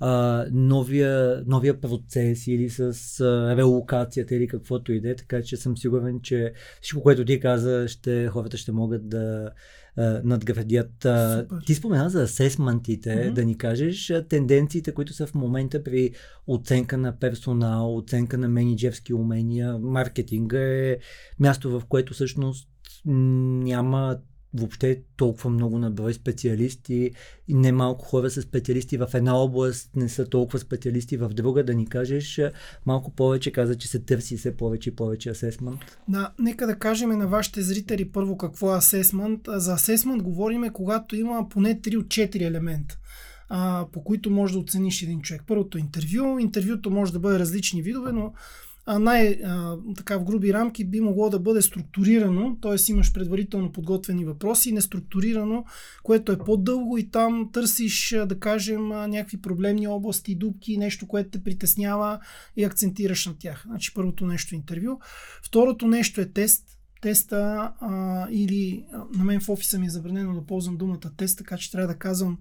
[0.00, 2.80] а, новия, новия процес или с
[3.20, 5.16] а, релокацията или каквото и да е.
[5.16, 9.50] Така че съм сигурен, че всичко, което ти каза, ще, хората ще могат да
[9.96, 10.92] надградят.
[11.00, 11.46] Супер.
[11.66, 13.32] Ти спомена за асесментите, mm-hmm.
[13.32, 16.14] да ни кажеш тенденциите, които са в момента при
[16.46, 19.78] оценка на персонал, оценка на менеджерски умения.
[19.78, 20.96] Маркетинга е
[21.40, 22.68] място, в което всъщност
[23.04, 24.18] няма
[24.54, 27.10] въобще толкова много на брой специалисти
[27.48, 31.74] и немалко хора са специалисти в една област, не са толкова специалисти в друга, да
[31.74, 32.40] ни кажеш
[32.86, 35.80] малко повече, каза, че се търси все повече и повече асесмент.
[36.08, 39.40] Да, нека да кажем на вашите зрители първо какво е асесмент.
[39.48, 42.98] За асесмент говориме, когато има поне 3 от 4 елемента
[43.92, 45.42] по които може да оцениш един човек.
[45.46, 46.38] Първото интервю.
[46.38, 48.32] Интервюто може да бъде различни видове, но
[48.86, 52.92] най- а, така в груби рамки би могло да бъде структурирано, т.е.
[52.92, 55.64] имаш предварително подготвени въпроси, неструктурирано,
[56.02, 61.44] което е по-дълго и там търсиш, да кажем, някакви проблемни области, дубки, нещо, което те
[61.44, 62.18] притеснява
[62.56, 63.62] и акцентираш на тях.
[63.66, 64.98] Значи първото нещо е интервю.
[65.42, 66.64] Второто нещо е тест,
[67.02, 71.38] теста а, или а, на мен в офиса ми е забранено да ползвам думата тест,
[71.38, 72.38] така че трябва да казвам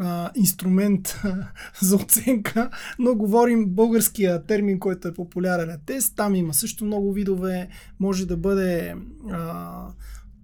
[0.00, 1.22] а, инструмент
[1.80, 6.16] за оценка, но говорим българския термин, който е популярен е тест.
[6.16, 7.68] Там има също много видове.
[8.00, 8.94] Може да бъде
[9.30, 9.86] а,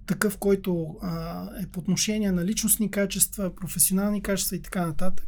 [0.07, 5.26] такъв, който а, е по отношение на личностни качества, професионални качества и така нататък.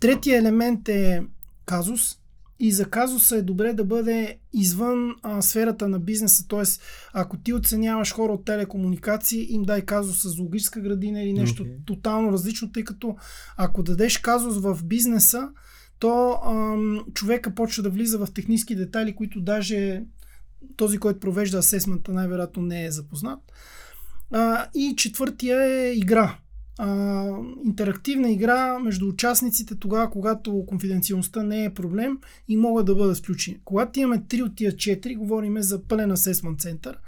[0.00, 1.22] Третия елемент е
[1.66, 2.18] казус.
[2.64, 6.48] И за казуса е добре да бъде извън а, сферата на бизнеса.
[6.48, 6.62] Т.е.
[7.12, 11.86] ако ти оценяваш хора от телекомуникации, им дай казус с логическа градина или нещо okay.
[11.86, 13.16] тотално различно, тъй като
[13.56, 15.48] ако дадеш казус в бизнеса,
[15.98, 20.04] то ам, човека почва да влиза в технически детайли, които даже
[20.76, 23.38] този, който провежда асесмента, най-вероятно не е запознат.
[24.30, 26.38] А, и четвъртия е игра
[26.78, 27.26] а,
[27.64, 33.58] интерактивна игра между участниците тогава, когато конфиденциалността не е проблем и могат да бъдат включени.
[33.64, 36.98] Когато имаме 3 от тия 4, говорим за пълен асесмент център.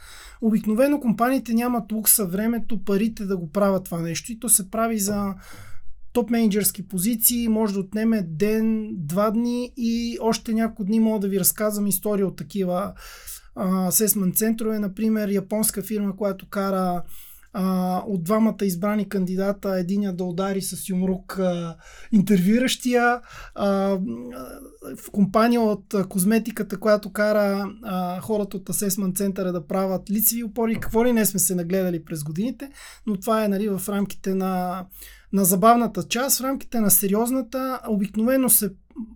[0.41, 4.99] Обикновено компаниите нямат лукса времето, парите да го правят това нещо и то се прави
[4.99, 5.35] за
[6.13, 11.29] топ менеджерски позиции, може да отнеме ден, два дни и още няколко дни мога да
[11.29, 12.93] ви разказвам история от такива
[13.89, 14.79] асесмент центрове.
[14.79, 17.03] Например, японска фирма, която кара
[17.55, 21.77] а, от двамата избрани кандидата, единия да удари с юмрук а,
[22.13, 23.21] интервюиращия,
[23.55, 23.69] а,
[24.97, 30.81] в компания от козметиката, която кара а, хората от асесмент центъра да правят лицеви опори,
[30.81, 32.71] какво ли не сме се нагледали през годините,
[33.07, 34.85] но това е нали, в рамките на,
[35.33, 38.71] на забавната част, в рамките на сериозната, обикновено се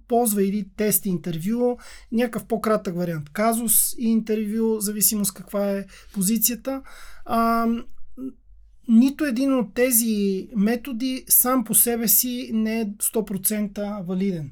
[0.08, 1.76] ползва или тест интервю,
[2.12, 3.30] някакъв по-кратък вариант.
[3.32, 6.82] Казус и интервю, зависимост каква е позицията.
[7.24, 7.66] А,
[8.88, 14.50] нито един от тези методи сам по себе си не е 100% валиден.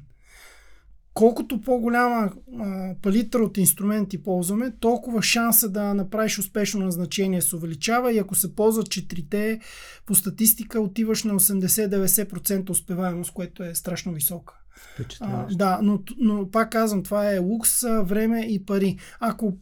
[1.13, 8.13] Колкото по-голяма а, палитра от инструменти ползваме, толкова шанса да направиш успешно назначение се увеличава
[8.13, 9.59] и ако се ползват четирите,
[10.05, 14.53] по статистика отиваш на 80-90% успеваемост, което е страшно висока.
[15.19, 18.97] А, да, но, но пак казвам, това е лукс, време и пари.
[19.19, 19.57] Ако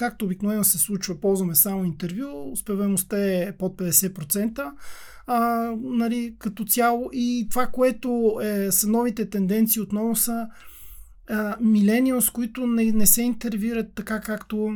[0.00, 4.72] Както обикновено се случва, ползваме само интервю, успеваемостта е под 50%.
[5.26, 10.48] А, нали, като цяло и това, което е, са новите тенденции отново са
[11.60, 14.74] милениалс, които не, не се интервюират така както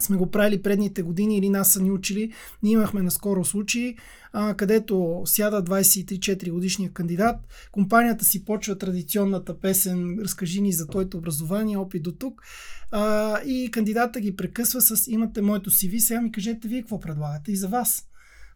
[0.00, 2.32] сме го правили предните години или нас са ни учили.
[2.62, 3.96] Ние имахме наскоро случаи,
[4.32, 7.36] а, където сяда 23-4 годишния кандидат,
[7.72, 12.42] компанията си почва традиционната песен Разкажи ни за твоето образование, опит до тук
[12.90, 17.52] а, и кандидата ги прекъсва с имате моето CV, сега ми кажете вие какво предлагате
[17.52, 18.04] и за вас.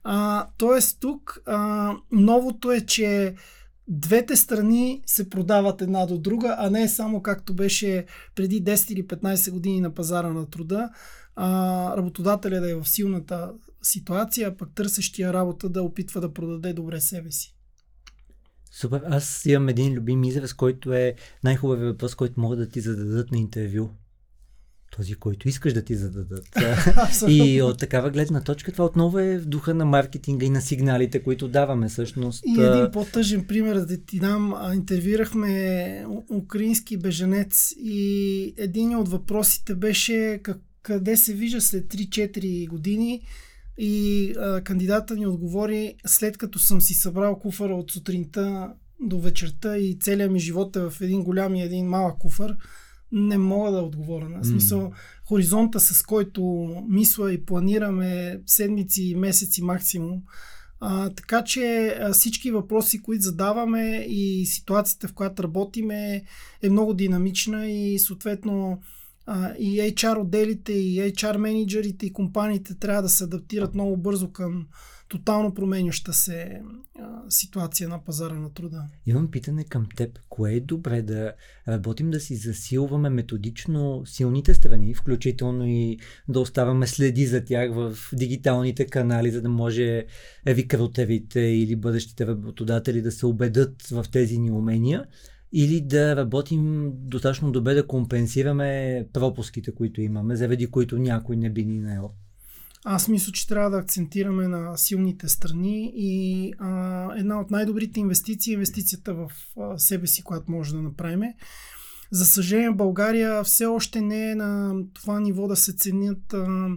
[0.05, 3.35] А, тоест тук а, новото е, че
[3.89, 9.07] двете страни се продават една до друга, а не само както беше преди 10 или
[9.07, 10.91] 15 години на пазара на труда,
[11.37, 16.73] а, работодателя да е в силната ситуация, а пък търсещия работа да опитва да продаде
[16.73, 17.57] добре себе си.
[18.71, 19.03] Супер.
[19.07, 21.15] Аз имам един любим израз, който е
[21.45, 23.91] най-хубавият въпрос, който могат да ти зададат на интервю
[24.97, 26.45] този, който искаш да ти зададат.
[27.29, 31.23] и от такава гледна точка това отново е в духа на маркетинга и на сигналите,
[31.23, 32.43] които даваме всъщност.
[32.47, 34.55] И един по-тъжен пример да ти дам.
[34.75, 43.21] Интервюрахме украински беженец и един от въпросите беше как, къде се вижда след 3-4 години
[43.79, 49.79] и а, кандидата ни отговори след като съм си събрал куфара от сутринта до вечерта
[49.79, 52.57] и целият ми живот е в един голям и един малък куфар
[53.13, 54.29] не мога да отговоря.
[54.29, 54.93] На смисъл, mm.
[55.25, 56.43] хоризонта с който
[56.89, 60.23] мисля и планираме седмици, месеци максимум.
[60.81, 66.25] А, така че а, всички въпроси, които задаваме и ситуацията, в която работиме,
[66.63, 68.81] е много динамична и съответно
[69.27, 74.33] а, и HR отделите, и HR менеджерите и компаниите трябва да се адаптират много бързо
[74.33, 74.67] към
[75.13, 76.61] тотално променяща се
[77.01, 78.85] а, ситуация на пазара на труда.
[79.07, 80.19] Имам питане към теб.
[80.29, 81.33] Кое е добре да
[81.69, 87.97] работим да си засилваме методично силните страни, включително и да оставаме следи за тях в
[88.13, 90.05] дигиталните канали, за да може
[90.47, 95.07] викротерите или бъдещите работодатели да се убедат в тези ни умения?
[95.53, 101.65] Или да работим достатъчно добре да компенсираме пропуските, които имаме, заради които някой не би
[101.65, 102.11] ни наел.
[102.85, 108.53] Аз мисля, че трябва да акцентираме на силните страни и а, една от най-добрите инвестиции
[108.53, 111.23] е инвестицията в а, себе си, която може да направим.
[112.11, 116.69] За съжаление, България все още не е на това ниво да се ценят а,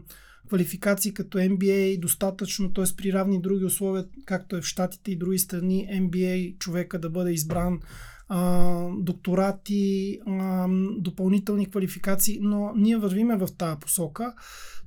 [0.48, 2.86] квалификации като MBA достатъчно, т.е.
[2.98, 7.32] при равни други условия, както е в Штатите и други страни, MBA човека да бъде
[7.32, 7.80] избран
[8.28, 14.34] а, докторати, а, допълнителни квалификации, но ние вървиме в тази посока.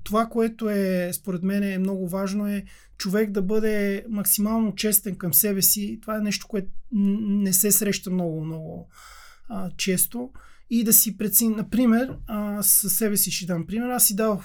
[0.05, 2.65] Това, което е, според мен, е много важно е
[2.99, 5.99] човек да бъде максимално честен към себе си.
[6.03, 8.89] Това е нещо, което не се среща много, много
[9.49, 10.31] а, често.
[10.71, 12.17] И да си прецени, например,
[12.61, 13.89] със себе си ще дам пример.
[13.89, 14.39] Аз си а,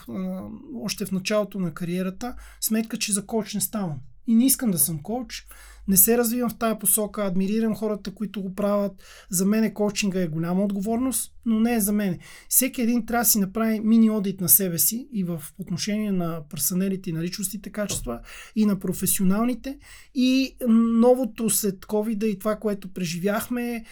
[0.81, 3.99] още в началото на кариерата сметка, че за коч не ставам.
[4.27, 5.45] и не искам да съм коуч.
[5.87, 8.91] Не се развивам в тая посока, адмирирам хората, които го правят.
[9.29, 12.19] За мен коучинга е голяма отговорност, но не е за мен.
[12.49, 16.41] Всеки един трябва да си направи мини одит на себе си и в отношение на
[16.49, 18.19] персонелите и на личностите качества
[18.55, 19.77] и на професионалните.
[20.15, 23.85] И новото след COVID и това, което преживяхме,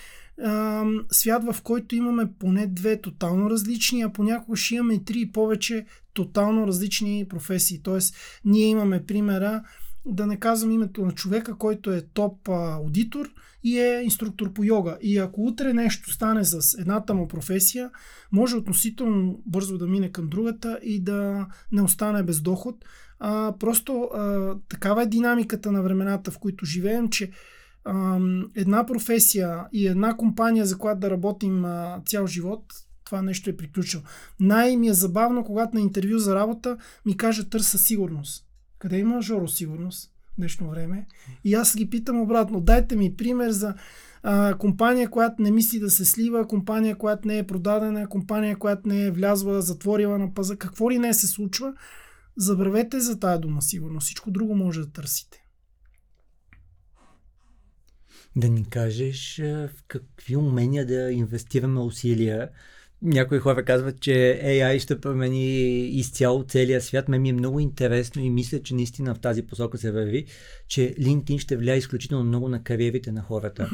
[1.11, 5.86] свят, в който имаме поне две тотално различни, а понякога ще имаме три и повече
[6.13, 7.82] тотално различни професии.
[7.84, 8.15] Тоест,
[8.45, 9.63] ние имаме примера,
[10.06, 13.30] да не казвам името на човека, който е топ аудитор
[13.64, 14.97] и е инструктор по йога.
[15.02, 17.91] И ако утре нещо стане с едната му професия,
[18.32, 22.76] може относително бързо да мине към другата и да не остане без доход.
[23.20, 27.32] А, просто а, такава е динамиката на времената, в които живеем, че
[28.56, 31.66] една професия и една компания, за която да работим
[32.06, 32.64] цял живот,
[33.06, 34.04] това нещо е приключило.
[34.39, 38.45] Най-ми е забавно, когато на интервю за работа ми каже търса сигурност.
[38.82, 41.07] Къде има Жоро сигурност в днешно време?
[41.43, 42.61] И аз ги питам обратно.
[42.61, 43.75] Дайте ми пример за
[44.23, 48.88] а, компания, която не мисли да се слива, компания, която не е продадена, компания, която
[48.88, 50.57] не е влязла, затворила на паза.
[50.57, 51.73] Какво ли не се случва?
[52.38, 54.05] Забравете за тая дума сигурност.
[54.05, 55.43] Всичко друго може да търсите.
[58.36, 62.49] Да ни кажеш в какви умения да инвестираме усилия.
[63.04, 67.10] Някои хора казват, че AI ще промени изцяло целия свят.
[67.10, 70.26] Ме ми е много интересно и мисля, че наистина в тази посока се върви,
[70.68, 73.70] че LinkedIn ще влияе изключително много на кариерите на хората.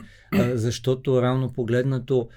[0.53, 2.29] защото равно погледнато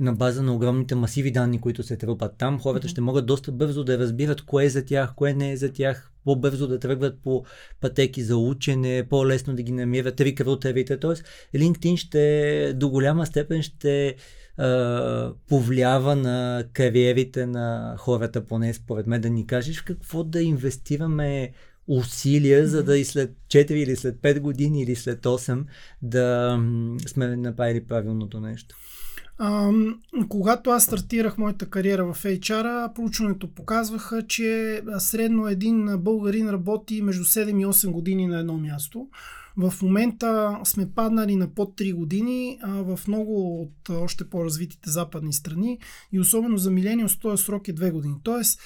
[0.00, 3.84] на база на огромните масиви данни, които се трупат там, хората ще могат доста бързо
[3.84, 7.44] да разбират кое е за тях, кое не е за тях, по-бързо да тръгват по
[7.80, 10.98] пътеки за учене, по-лесно да ги намират рекрутерите.
[10.98, 14.14] Тоест, LinkedIn ще до голяма степен ще
[14.58, 21.52] а, повлиява на кариерите на хората, поне според мен, да ни кажеш какво да инвестираме
[21.88, 25.64] усилия, за да и след 4 или след 5 години или след 8
[26.02, 26.58] да
[27.06, 28.76] сме направили правилното нещо.
[29.38, 29.70] А,
[30.28, 37.24] когато аз стартирах моята кариера в HR, проучването показваха, че средно един българин работи между
[37.24, 39.08] 7 и 8 години на едно място.
[39.56, 45.32] В момента сме паднали на под 3 години а в много от още по-развитите западни
[45.32, 45.78] страни
[46.12, 48.14] и особено за милениус този срок е 2 години.
[48.22, 48.60] Тоест,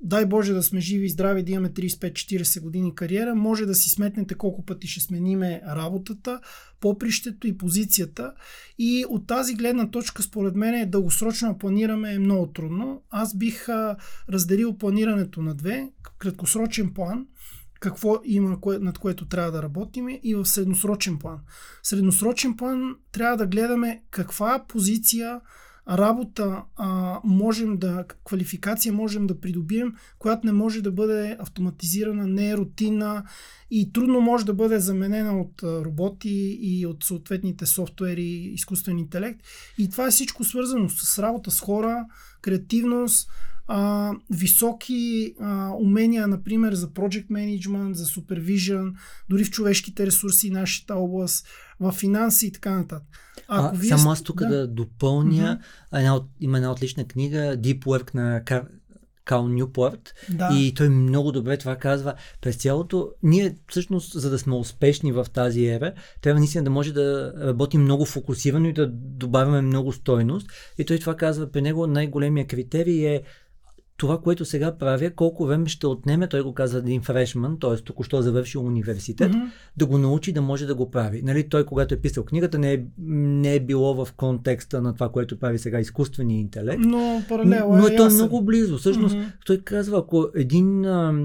[0.00, 3.90] дай Боже да сме живи и здрави, да имаме 35-40 години кариера, може да си
[3.90, 6.40] сметнете колко пъти ще смениме работата,
[6.80, 8.32] попрището и позицията.
[8.78, 13.02] И от тази гледна точка, според мен, дългосрочно планираме е много трудно.
[13.10, 13.68] Аз бих
[14.28, 15.88] разделил планирането на две.
[16.18, 17.26] Краткосрочен план,
[17.82, 21.38] какво има, над което трябва да работим и в средносрочен план.
[21.82, 25.40] В средносрочен план трябва да гледаме каква позиция
[25.90, 32.50] работа а, можем да, квалификация можем да придобием, която не може да бъде автоматизирана, не
[32.50, 33.24] е рутинна
[33.70, 39.40] и трудно може да бъде заменена от роботи и от съответните софтуери, изкуствен интелект.
[39.78, 42.06] И това е всичко свързано с работа с хора,
[42.42, 43.28] креативност,
[43.74, 48.92] а, високи а, умения, например, за project management, за supervision,
[49.30, 51.46] дори в човешките ресурси, нашата област,
[51.80, 53.08] в финанси и така нататък.
[53.48, 53.88] Ако а, вие...
[53.88, 55.60] Само аз тук да, да допълня,
[55.92, 55.98] mm-hmm.
[55.98, 58.64] една от, има една отлична книга, Deep Work на Кар...
[59.24, 60.50] Кал Нюпорт да.
[60.54, 62.14] и той много добре това казва.
[62.40, 66.92] През цялото, ние всъщност, за да сме успешни в тази ера, трябва наистина да може
[66.92, 70.50] да работим много фокусирано и да добавяме много стойност.
[70.78, 73.22] И той това казва, при него най-големия критерий е
[74.02, 77.76] това, което сега правя, колко време ще отнеме, той го казва един фрешман, т.е.
[77.76, 79.50] току-що завършил университет, mm-hmm.
[79.76, 81.22] да го научи да може да го прави.
[81.22, 85.08] Нали, той, когато е писал книгата, не е, не е било в контекста на това,
[85.08, 86.82] което прави сега изкуствения интелект.
[86.84, 88.78] Но паралел е Но е то много близо.
[88.78, 89.32] Всъщност, mm-hmm.
[89.46, 90.82] той казва, ако един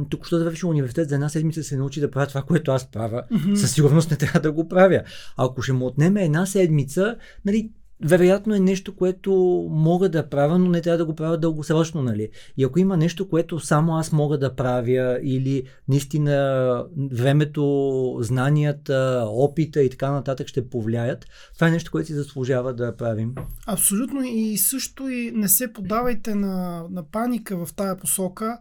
[0.09, 3.55] току-що завършил университет за една седмица се научи да прави това, което аз правя, mm-hmm.
[3.55, 5.01] със сигурност не трябва да го правя.
[5.38, 7.15] А ако ще му отнеме една седмица,
[7.45, 7.69] нали,
[8.01, 9.33] вероятно е нещо, което
[9.71, 12.29] мога да правя, но не трябва да го правя дългосрочно, нали?
[12.57, 19.83] И ако има нещо, което само аз мога да правя или наистина времето, знанията, опита
[19.83, 21.25] и така нататък ще повлияят,
[21.55, 23.35] това е нещо, което си заслужава да правим.
[23.67, 28.57] Абсолютно и също и не се подавайте на, на паника в тая посока.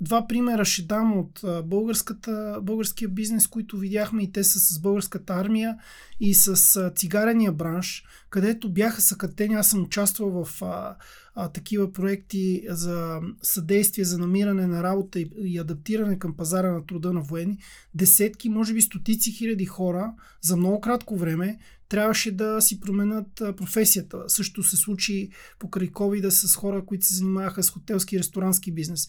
[0.00, 5.34] Два примера ще дам от българската, българския бизнес, които видяхме и те са с българската
[5.34, 5.76] армия
[6.20, 9.54] и с цигарения бранш, където бяха съкратени.
[9.54, 10.96] Аз съм участвал в а,
[11.34, 16.86] а, такива проекти за съдействие за намиране на работа и, и адаптиране към пазара на
[16.86, 17.58] труда на военни.
[17.94, 21.58] Десетки, може би стотици хиляди хора за много кратко време
[21.92, 23.26] трябваше да си променят
[23.56, 24.24] професията.
[24.26, 25.28] Също се случи
[25.58, 29.08] покрай COVID с хора, които се занимаваха с хотелски и ресторански бизнес.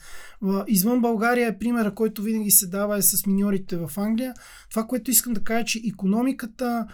[0.67, 4.33] Извън България е примера, който винаги се дава е с миньорите в Англия.
[4.69, 6.87] Това, което искам да кажа, е, че економиката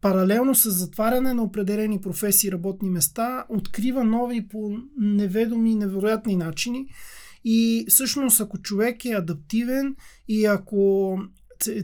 [0.00, 6.88] паралелно с затваряне на определени професии и работни места, открива нови по неведоми, невероятни начини.
[7.44, 9.96] И всъщност, ако човек е адаптивен
[10.28, 11.18] и ако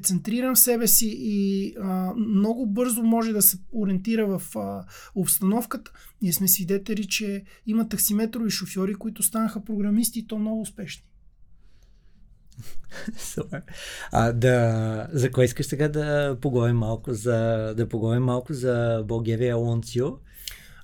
[0.02, 5.90] центриран в себе си и а, много бързо може да се ориентира в а, обстановката,
[6.22, 11.04] ние сме свидетели, че има таксиметрови шофьори, които станаха програмисти и то много успешни.
[14.12, 19.56] А, да, за кой искаш сега да поговорим малко за, да поговорим малко за България
[19.56, 20.06] Лонцио?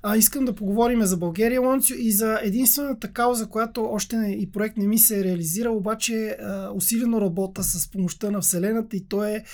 [0.03, 4.51] А, искам да поговорим за България Лонцио и за единствената кауза, която още не, и
[4.51, 9.09] проект не ми се е реализирал, обаче а, усилено работа с помощта на Вселената и
[9.09, 9.45] то е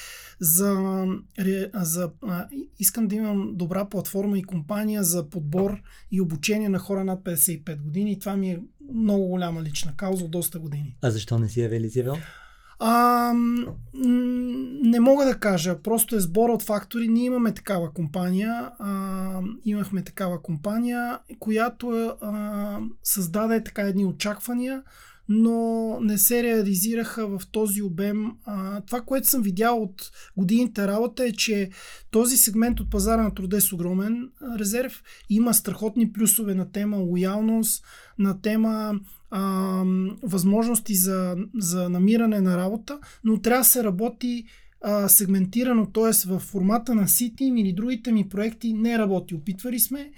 [0.40, 1.04] за,
[1.74, 5.82] за а, искам да имам добра платформа и компания за подбор
[6.12, 8.62] и обучение на хора над 55 години и това ми е
[8.94, 10.96] много голяма лична кауза от доста години.
[11.02, 12.16] А защо не си я реализирал?
[12.86, 13.32] А,
[14.84, 15.82] не мога да кажа.
[15.82, 17.08] Просто е сбор от фактори.
[17.08, 18.70] Ние имаме такава компания.
[18.78, 24.82] А, имахме такава компания, която а, създаде така едни очаквания,
[25.28, 28.32] но не се реализираха в този обем.
[28.44, 31.70] А, това, което съм видял от годините работа е, че
[32.10, 35.02] този сегмент от пазара на труда е с огромен резерв.
[35.30, 37.84] Има страхотни плюсове на тема лоялност,
[38.18, 39.00] на тема
[39.30, 39.82] а,
[40.22, 44.44] възможности за, за намиране на работа, но трябва да се работи
[45.08, 46.28] сегментирано, т.е.
[46.28, 49.34] в формата на City или другите ми проекти не работи.
[49.34, 50.10] Опитвали сме.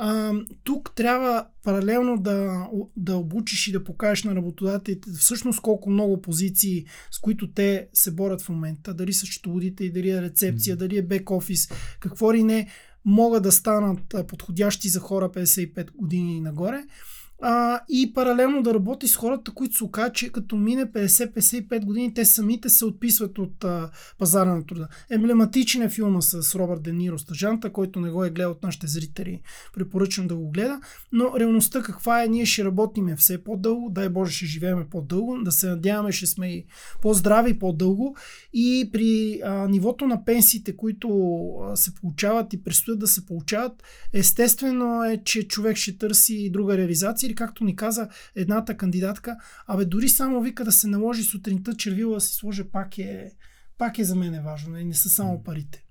[0.00, 0.32] А,
[0.64, 6.86] тук трябва паралелно да, да обучиш и да покажеш на работодателите всъщност колко много позиции,
[7.10, 10.78] с които те се борят в момента, дали са счетоводители, дали е рецепция, mm.
[10.78, 12.68] дали е бек-офис, какво ли не,
[13.04, 16.84] могат да станат подходящи за хора 55 години и нагоре
[17.42, 22.14] а, и паралелно да работи с хората, които се оказа, че като мине 50-55 години,
[22.14, 24.88] те самите се отписват от а, пазара на труда.
[25.10, 29.40] Емблематичен е филма с Робърт Дениро Стажанта, който не го е гледал от нашите зрители.
[29.74, 30.80] Препоръчвам да го гледа.
[31.12, 32.28] Но реалността каква е?
[32.28, 36.52] Ние ще работиме все по-дълго, дай Боже ще живеем по-дълго, да се надяваме ще сме
[36.52, 36.66] и
[37.02, 38.16] по-здрави по-дълго.
[38.52, 41.08] И при а, нивото на пенсиите, които
[41.62, 43.82] а, се получават и предстоят да се получават,
[44.12, 49.84] естествено е, че човек ще търси друга реализация или както ни каза едната кандидатка, абе
[49.84, 53.32] дори само вика да се наложи сутринта червила да си сложа пак е,
[53.78, 55.84] пак е за мен е важно, не, не са само парите.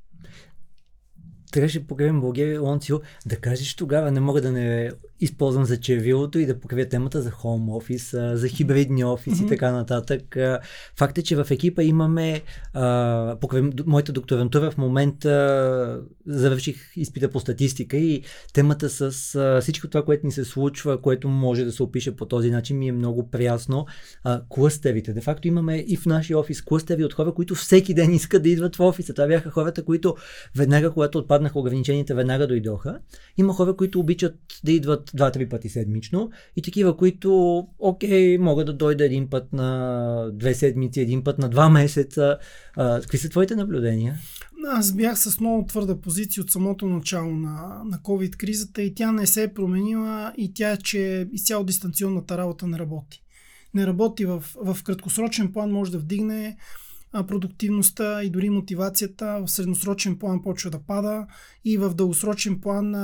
[1.51, 6.39] Трябваше да покривам България Лонцио, да кажеш тогава, не мога да не използвам за червилото
[6.39, 9.45] и да покривя темата за хоум офис, за хибридни офиси mm-hmm.
[9.45, 10.37] и така нататък.
[10.95, 12.41] Факт е, че в екипа имаме,
[13.41, 19.11] покрай моята докторантура в момента завърших изпита по статистика и темата с
[19.61, 22.87] всичко това, което ни се случва, което може да се опише по този начин, ми
[22.87, 23.85] е много прясно.
[24.49, 25.13] Клъстерите.
[25.13, 28.49] Де факто имаме и в нашия офис клъстери от хора, които всеки ден искат да
[28.49, 29.13] идват в офиса.
[29.13, 30.15] Това бяха хората, които
[30.55, 32.99] веднага, когато отпаднаха ограниченията, веднага дойдоха.
[33.37, 38.73] Има хора, които обичат да идват два-три пъти седмично и такива, които, окей, могат да
[38.73, 42.37] дойда един път на две седмици, един път на два месеца.
[42.75, 44.15] А, какви са твоите наблюдения?
[44.67, 49.27] Аз бях с много твърда позиция от самото начало на, на COVID-кризата и тя не
[49.27, 53.23] се е променила и тя че изцяло дистанционната работа не работи.
[53.73, 56.57] Не работи в, в краткосрочен план, може да вдигне
[57.11, 61.27] продуктивността и дори мотивацията в средносрочен план почва да пада
[61.65, 62.95] и в дългосрочен план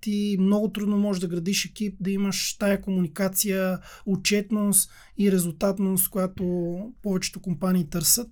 [0.00, 6.44] ти много трудно можеш да градиш екип, да имаш тая комуникация, отчетност и резултатност, която
[7.02, 8.28] повечето компании търсят.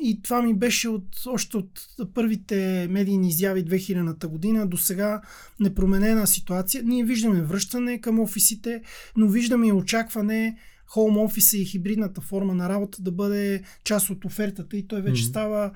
[0.00, 5.22] И това ми беше от, още от първите медийни изяви 2000-та година до сега
[5.60, 6.82] непроменена ситуация.
[6.84, 8.82] Ние виждаме връщане към офисите,
[9.16, 10.56] но виждаме и очакване
[10.92, 15.22] хоум офиса и хибридната форма на работа да бъде част от офертата и той вече
[15.22, 15.28] mm-hmm.
[15.28, 15.70] става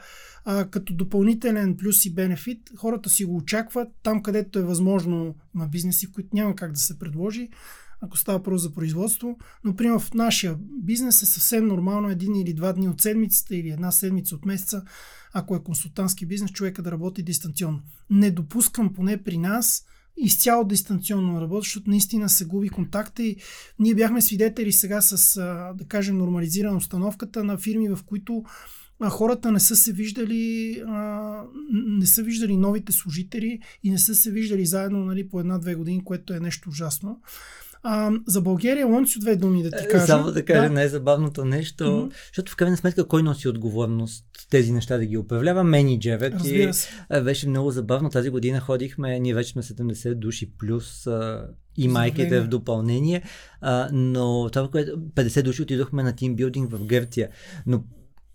[0.44, 2.70] а, като допълнителен плюс и бенефит.
[2.76, 6.80] Хората си го очакват там, където е възможно на бизнеси, в които няма как да
[6.80, 7.48] се предложи
[8.00, 9.38] ако става просто за производство.
[9.64, 13.68] Но, примерно, в нашия бизнес е съвсем нормално един или два дни от седмицата или
[13.68, 14.82] една седмица от месеца,
[15.32, 17.80] ако е консултантски бизнес, човека да работи дистанционно.
[18.10, 19.84] Не допускам поне при нас
[20.16, 23.36] изцяло дистанционно работа, защото наистина се губи контакта и
[23.78, 25.40] ние бяхме свидетели сега с,
[25.74, 28.44] да кажем, нормализирана установката на фирми, в които
[29.10, 30.82] хората не са се виждали,
[31.72, 36.04] не са виждали новите служители и не са се виждали заедно нали, по една-две години,
[36.04, 37.20] което е нещо ужасно.
[37.86, 40.06] А, за България, Лонци, две думи да ти Е, кажа.
[40.06, 40.70] Само да кажа Да.
[40.70, 42.08] най-забавното нещо, Мгм.
[42.26, 45.64] защото в крайна сметка кой носи отговорност тези неща да ги управлява?
[45.64, 46.32] Менеджерът.
[46.32, 46.88] И Разбира се.
[47.08, 48.10] а, беше много забавно.
[48.10, 51.06] Тази година ходихме, ние вече сме 70 души плюс
[51.76, 53.22] и майките в допълнение,
[53.60, 57.28] а, но това, което 50 души отидохме на тимбилдинг в Гърция.
[57.66, 57.84] Но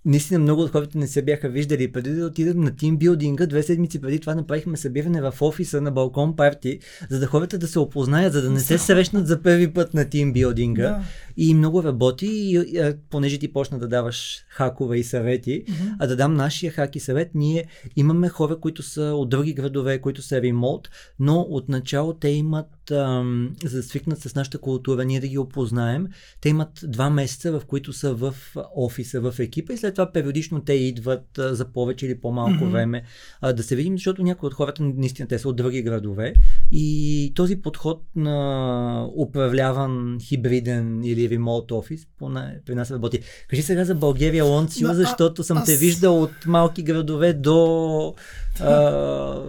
[0.05, 1.91] Наистина много от хората не се бяха виждали.
[1.91, 6.35] Преди да отидат на тимбилдинга, две седмици преди това направихме събиране в офиса на балкон
[6.35, 6.79] парти,
[7.09, 10.09] за да хората да се опознаят, за да не се срещнат за първи път на
[10.09, 10.83] тимбилдинга.
[10.83, 11.01] Да.
[11.37, 15.89] И много работи, и, понеже ти почна да даваш хакове и съвети, Мгм.
[15.99, 19.99] а да дам нашия хак и съвет, ние имаме хора, които са от други градове,
[19.99, 20.81] които са ремонт,
[21.19, 23.29] но отначало те имат, ам,
[23.65, 26.07] за да свикнат с нашата култура, ние да ги опознаем,
[26.41, 28.35] те имат два месеца, в които са в
[28.75, 32.69] офиса, в екипа и след това периодично те идват а, за повече или по-малко Мгм.
[32.69, 33.03] време
[33.41, 36.33] а, да се видим, защото някои от хората наистина те са от други градове
[36.71, 36.99] и
[37.35, 39.89] този подход на управляван
[40.21, 43.19] хибриден или ремонт офис поне при нас работи.
[43.47, 48.15] Кажи сега за България Лонцио, Да, защото съм те аз- виждал от малки градове до
[48.59, 49.41] а,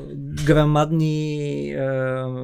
[0.45, 1.31] грамадни
[1.73, 1.85] а,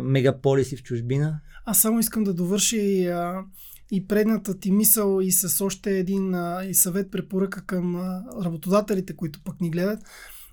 [0.02, 1.40] мегаполиси в чужбина.
[1.64, 3.44] Аз само искам да довърша и, а,
[3.90, 9.16] и предната ти мисъл и с още един а, и съвет препоръка към а, работодателите,
[9.16, 10.00] които пък ни гледат.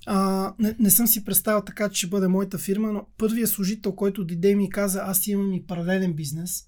[0.05, 3.91] А, не, не съм си представил така, че ще бъде моята фирма, но първият служител,
[3.91, 6.63] който дойде ми каза, аз имам и паралелен бизнес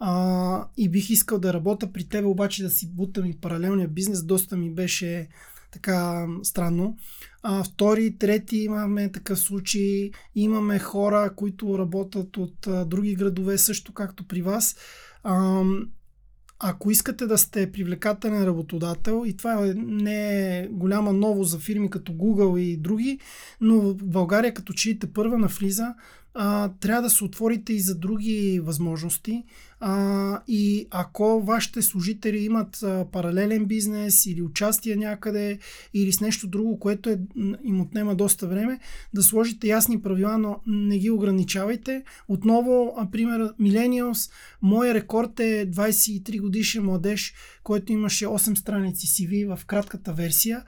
[0.00, 4.24] а, и бих искал да работя при тебе, обаче да си бутам и паралелния бизнес,
[4.24, 5.28] доста ми беше
[5.70, 6.96] така странно.
[7.42, 10.10] А, втори, трети имаме такъв случай.
[10.34, 14.76] Имаме хора, които работят от а, други градове, също както при вас.
[15.24, 15.62] А,
[16.62, 21.90] ако искате да сте привлекателен работодател, и това е не е голяма ново за фирми
[21.90, 23.18] като Google и други,
[23.60, 25.94] но в България като чиите първа навлиза,
[26.34, 29.44] а, трябва да се отворите и за други възможности.
[29.82, 35.58] А, и ако вашите служители имат а, паралелен бизнес или участие някъде
[35.94, 37.18] или с нещо друго, което е,
[37.64, 38.80] им отнема доста време,
[39.14, 42.02] да сложите ясни правила, но не ги ограничавайте.
[42.28, 49.56] Отново, а, пример, Millennials, моят рекорд е 23 годишен младеж, който имаше 8 страници CV
[49.56, 50.64] в кратката версия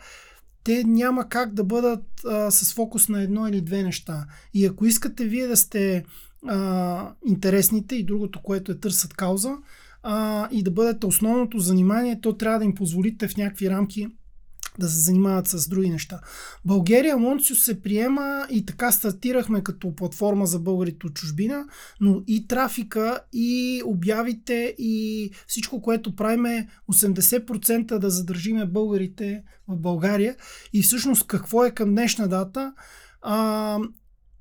[0.65, 4.27] те няма как да бъдат а, с фокус на едно или две неща.
[4.55, 6.05] И ако искате вие да сте
[6.47, 9.57] а, интересните и другото, което е търсят кауза,
[10.03, 14.09] а, и да бъдете основното занимание, то трябва да им позволите в някакви рамки
[14.79, 16.21] да се занимават с други неща.
[16.65, 21.65] България Монцио се приема и така стартирахме като платформа за българите от чужбина,
[22.01, 30.37] но и трафика, и обявите, и всичко, което правиме 80% да задържиме българите в България.
[30.73, 32.73] И всъщност какво е към днешна дата?
[33.23, 33.79] А,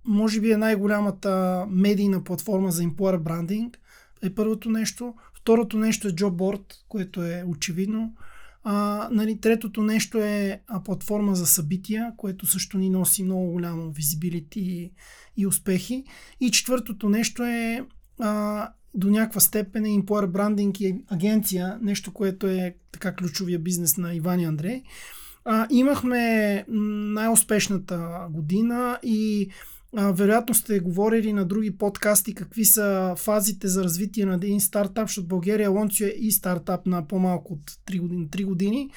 [0.05, 3.75] може би е най-голямата медийна платформа за employer branding
[4.21, 5.13] е първото нещо.
[5.33, 8.15] Второто нещо е JobBoard, което е очевидно.
[8.63, 13.91] А, нали, третото нещо е а, платформа за събития, което също ни носи много голямо
[13.91, 14.91] визибилити
[15.37, 16.03] и успехи.
[16.39, 17.85] И четвъртото нещо е
[18.19, 23.97] а, до някаква степен е employer branding и агенция, нещо, което е така ключовия бизнес
[23.97, 24.83] на Иван и Андрей.
[25.45, 29.49] А, имахме най-успешната година и
[29.93, 35.27] вероятно сте говорили на други подкасти какви са фазите за развитие на един стартап, защото
[35.27, 38.27] България Лонцио е и стартап на по-малко от 3 години.
[38.27, 38.89] 3 години.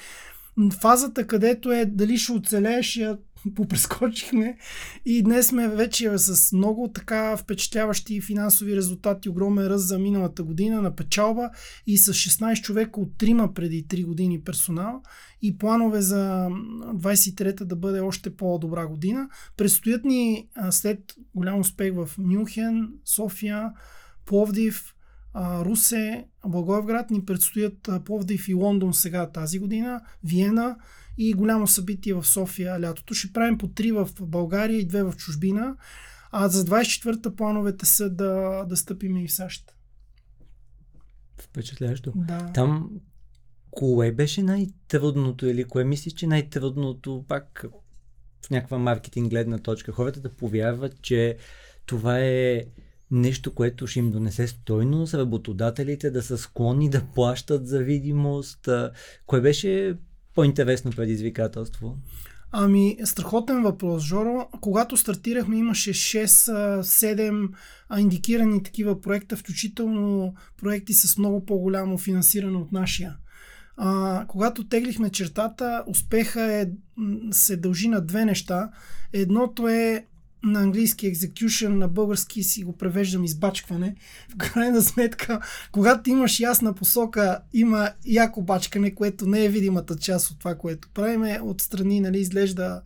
[0.81, 3.01] Фазата, където е дали ще оцелееш,
[3.55, 4.57] попрескочихме.
[5.05, 10.81] И днес сме вече с много така впечатляващи финансови резултати, огромен ръст за миналата година
[10.81, 11.49] на печалба
[11.87, 15.01] и с 16 човека от 3 преди 3 години персонал.
[15.41, 16.49] И планове за
[16.93, 19.29] 23-та да бъде още по-добра година.
[19.57, 23.71] Предстоят ни след голям успех в Мюнхен, София,
[24.25, 24.95] Пловдив,
[25.35, 30.75] Русе, Благоевград ни предстоят Пловдив и Лондон сега тази година, Виена
[31.17, 33.13] и голямо събитие в София лятото.
[33.13, 35.75] Ще правим по три в България и две в чужбина.
[36.31, 39.75] А за 24-та плановете са да, да стъпим и в САЩ.
[41.37, 42.13] Впечатлящо.
[42.15, 42.51] Да.
[42.53, 42.89] Там
[43.71, 47.65] кое беше най-трудното или кое мислиш, че най-трудното пак
[48.45, 49.91] в някаква маркетинг гледна точка?
[49.91, 51.37] Хората да повярват, че
[51.85, 52.63] това е
[53.11, 58.69] нещо, което ще им донесе стойност, работодателите да са склонни да плащат за видимост.
[59.25, 59.97] Кое беше
[60.35, 61.97] по-интересно предизвикателство?
[62.51, 64.47] Ами, страхотен въпрос, Жоро.
[64.61, 67.49] Когато стартирахме, имаше 6-7
[67.97, 73.17] индикирани такива проекта, включително проекти с много по-голямо финансиране от нашия.
[73.77, 76.67] А, когато теглихме чертата, успеха е,
[77.31, 78.69] се дължи на две неща.
[79.13, 80.05] Едното е
[80.45, 83.95] на английски execution, на български си го превеждам избачкване.
[84.33, 85.39] В крайна сметка,
[85.71, 90.89] когато имаш ясна посока, има яко бачкане, което не е видимата част от това, което
[90.93, 91.39] правиме.
[91.43, 92.81] Отстрани нали, изглежда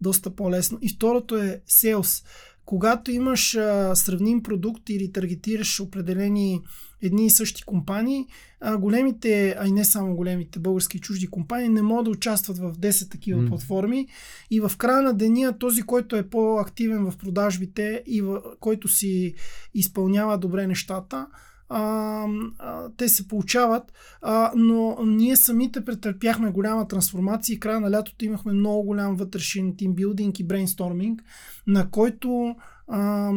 [0.00, 0.78] доста по-лесно.
[0.82, 2.24] И второто е sales.
[2.64, 6.60] Когато имаш а, сравним продукт или таргетираш определени
[7.06, 8.26] едни и същи компании,
[8.60, 12.58] а големите, а и не само големите български и чужди компании, не могат да участват
[12.58, 13.48] в 10 такива mm.
[13.48, 14.08] платформи.
[14.50, 19.34] И в края на деня този, който е по-активен в продажбите и в, който си
[19.74, 21.26] изпълнява добре нещата,
[21.68, 22.26] а,
[22.58, 23.92] а, те се получават,
[24.22, 29.76] а, но ние самите претърпяхме голяма трансформация и края на лятото имахме много голям вътрешен
[29.76, 31.22] тимбилдинг и брейнсторминг,
[31.66, 32.56] на който
[32.88, 33.32] а,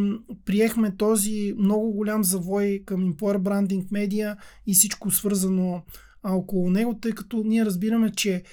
[0.46, 4.38] приехме този много голям завой към Employer Branding Media
[4.68, 5.84] и всичко свързано
[6.24, 8.44] а, около него, тъй като ние разбираме, че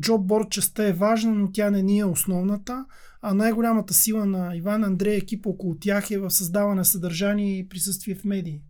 [0.00, 2.84] джобборд частта е важна, но тя не ни е основната.
[3.22, 8.14] А най-голямата сила на Иван Андрей екип около тях е в създаване съдържание и присъствие
[8.14, 8.62] в медии.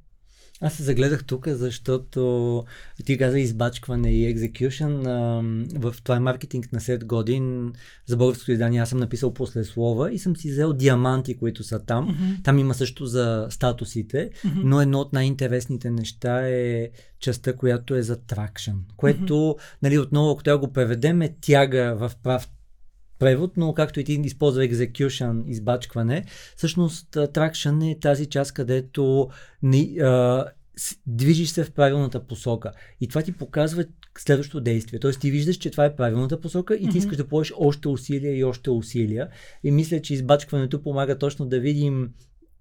[0.60, 2.64] Аз се загледах тук, защото
[3.04, 4.92] ти каза избачкване и екзекюшн.
[5.74, 7.72] В това е маркетинг на 7 годин.
[8.06, 11.78] За българското издание аз съм написал после слова и съм си взел диаманти, които са
[11.78, 12.08] там.
[12.08, 12.44] Mm-hmm.
[12.44, 14.62] Там има също за статусите, mm-hmm.
[14.64, 16.90] но едно от най-интересните неща е
[17.20, 19.78] частта, която е за тракшн, което, mm-hmm.
[19.82, 22.48] нали, отново, ако трябва го преведем, е тяга в прав
[23.18, 26.24] превод, но както и ти използва execution, избачкване,
[26.56, 29.28] всъщност traction е тази част, където
[29.62, 30.44] не, а,
[31.06, 32.72] движиш се в правилната посока.
[33.00, 33.84] И това ти показва
[34.18, 34.98] следващото действие.
[34.98, 36.96] Тоест ти виждаш, че това е правилната посока и ти mm-hmm.
[36.96, 39.28] искаш да положиш още усилия и още усилия.
[39.64, 42.10] И мисля, че избачкването помага точно да видим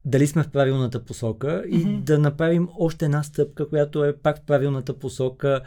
[0.06, 2.02] дали сме в правилната посока и mm-hmm.
[2.02, 5.62] да направим още една стъпка, която е пак в правилната посока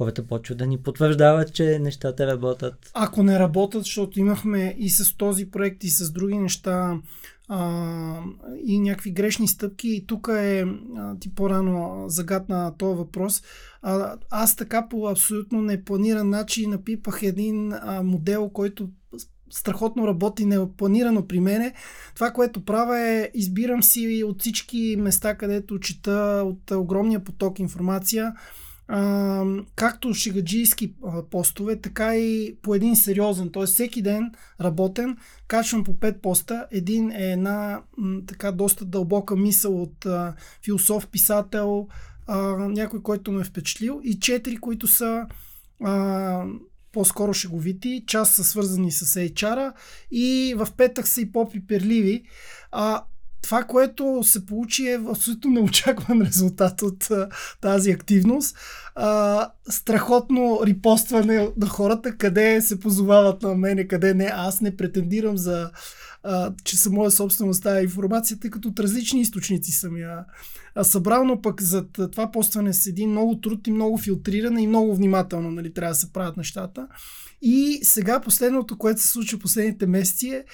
[0.00, 2.90] хората почват да ни потвърждават, че нещата работят.
[2.94, 6.98] Ако не работят, защото имахме и с този проект, и с други неща,
[7.48, 8.18] а,
[8.64, 9.88] и някакви грешни стъпки.
[9.88, 10.64] И тук е,
[10.96, 13.42] а, ти по-рано загадна този въпрос.
[13.82, 18.88] А, аз така по абсолютно непланиран начин напипах един а, модел, който
[19.50, 21.74] страхотно работи непланирано при мене.
[22.14, 28.32] Това, което правя е избирам си от всички места, където чета от огромния поток информация
[29.76, 30.94] както шегаджийски
[31.30, 33.66] постове, така и по един сериозен, т.е.
[33.66, 35.16] всеки ден работен,
[35.48, 36.66] качвам по 5 поста.
[36.70, 37.82] Един е една
[38.26, 40.06] така доста дълбока мисъл от
[40.64, 41.88] философ, писател,
[42.58, 45.26] някой, който ме е впечатлил и четири, които са
[46.92, 49.72] по-скоро шеговити, част са свързани с HR
[50.10, 52.24] и в петък са и по-пиперливи.
[52.72, 53.02] А,
[53.42, 57.28] това, което се получи е абсолютно неочакван резултат от а,
[57.60, 58.56] тази активност.
[58.94, 64.30] А, страхотно рипостване на хората, къде се позовават на мене, къде не.
[64.34, 65.70] Аз не претендирам за
[66.22, 70.24] а, че са моя собственост тази информация, тъй като от различни източници съм я
[70.82, 75.50] събрал, но пък за това постване седи много труд и много филтриране и много внимателно
[75.50, 76.86] нали, трябва да се правят нещата.
[77.42, 80.44] И сега последното, което се случва последните месеци е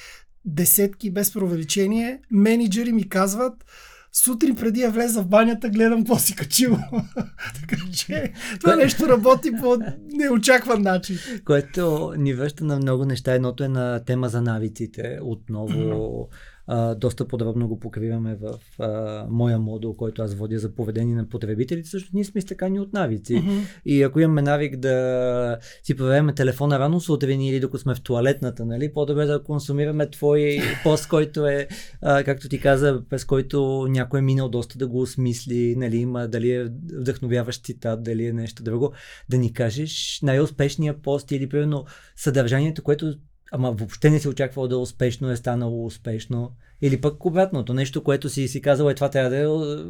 [0.46, 3.64] десетки без провеличение, менеджери ми казват,
[4.12, 6.78] сутрин преди я влеза в банята, гледам какво си качил.
[7.60, 9.76] така че това нещо работи по
[10.12, 11.18] неочакван начин.
[11.44, 13.34] Което ни връща на много неща.
[13.34, 15.18] Едното е на тема за навиците.
[15.22, 16.28] Отново
[16.66, 21.28] а, доста подробно го покриваме в а, моя модул, който аз водя за поведение на
[21.28, 21.88] потребителите.
[21.88, 23.34] Също ние сме стакани от навици.
[23.34, 23.60] Mm-hmm.
[23.86, 28.66] И ако имаме навик да си проверяме телефона рано сутрин или докато сме в туалетната,
[28.66, 31.68] нали, по-добре да консумираме твой пост, който е,
[32.02, 36.28] а, както ти каза, през който някой е минал доста да го осмисли, нали, има
[36.28, 38.92] дали е вдъхновяващ цитат, дали е нещо друго,
[39.28, 41.84] да ни кажеш най-успешния пост или примерно
[42.16, 43.14] съдържанието, което
[43.52, 46.50] ама въобще не си очаквал да е успешно, е станало успешно.
[46.82, 49.46] Или пък обратното, нещо, което си си казал, е това трябва да е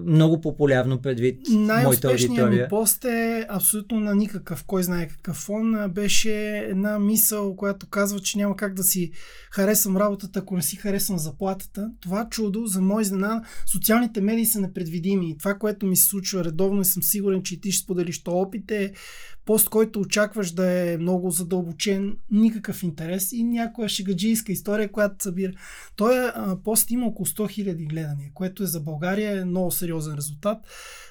[0.06, 2.62] много популярно предвид моята аудитория.
[2.62, 5.90] ми пост е абсолютно на никакъв, кой знае какъв фон.
[5.90, 9.10] Беше една мисъл, която казва, че няма как да си
[9.50, 11.90] харесвам работата, ако не си харесвам заплатата.
[12.00, 13.42] Това чудо, за мой изненада,
[13.72, 15.38] социалните медии са непредвидими.
[15.38, 18.30] Това, което ми се случва редовно и съм сигурен, че и ти ще споделиш то
[18.30, 18.92] опит е
[19.46, 25.52] пост, който очакваш да е много задълбочен, никакъв интерес и някоя шегаджийска история, която събира.
[25.96, 26.32] Той
[26.64, 30.58] пост има около 100 000 гледания, което е за България е много сериозен резултат.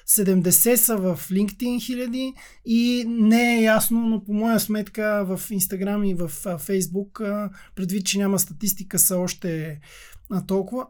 [0.08, 2.32] 70 са в LinkedIn хиляди
[2.64, 8.18] и не е ясно, но по моя сметка в Instagram и в Facebook, предвид, че
[8.18, 9.80] няма статистика, са още
[10.46, 10.86] толкова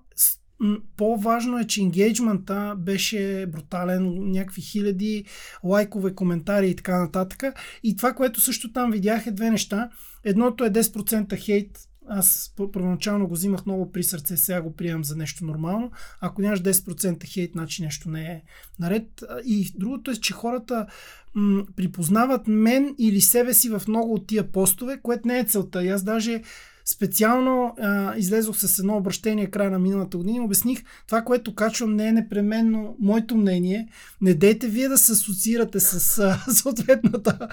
[0.96, 5.24] по-важно е, че енгейджмента беше брутален, някакви хиляди
[5.64, 7.42] лайкове, коментари и така нататък.
[7.82, 9.90] И това, което също там видях е две неща.
[10.24, 15.16] Едното е 10% хейт аз първоначално го взимах много при сърце, сега го приемам за
[15.16, 15.90] нещо нормално.
[16.20, 18.42] Ако нямаш 10% хейт, значи нещо не е
[18.78, 19.24] наред.
[19.44, 20.86] И другото е, че хората
[21.34, 25.84] м- припознават мен или себе си в много от тия постове, което не е целта.
[25.84, 26.42] И аз даже
[26.88, 31.96] Специално а, излезох с едно обращение края на миналата година и обясних това, което качвам
[31.96, 33.88] не е непременно моето мнение.
[34.20, 37.48] Не дейте вие да се асоциирате с а, съответната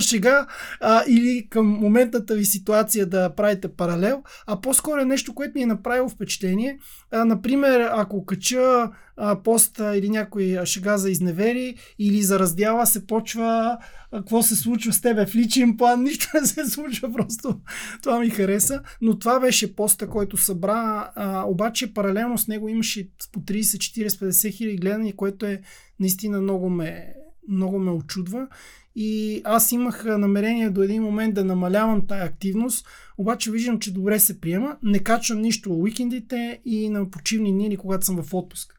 [0.00, 0.46] шега
[0.80, 5.62] а, или към моментната ви ситуация да правите паралел, а по-скоро е нещо, което ми
[5.62, 6.78] е направило впечатление.
[7.10, 13.06] А, например, ако кача а, поста или някой шега за изневери или за раздяла се
[13.06, 13.78] почва
[14.12, 17.60] какво се случва с тебе в личен план, нищо не се случва, просто
[18.02, 18.82] това ми хареса.
[19.00, 24.08] Но това беше поста, който събра, а, обаче паралелно с него имаше по 30, 40,
[24.08, 25.60] 50 хиляди гледания, което е
[26.00, 27.14] наистина много ме,
[27.48, 28.48] много ме очудва.
[28.96, 32.86] И аз имах намерение до един момент да намалявам тая активност,
[33.18, 34.76] обаче виждам, че добре се приема.
[34.82, 38.77] Не качвам нищо в уикендите и на почивни дни, когато съм в отпуск.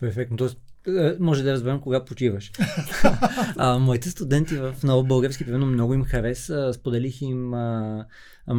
[0.00, 0.36] Перфектно.
[0.36, 2.52] Тоест, е, може да разберем кога почиваш.
[3.56, 6.70] а, моите студенти в Ново Български, примерно, много им хареса.
[6.74, 8.04] Споделих им а,
[8.46, 8.54] а,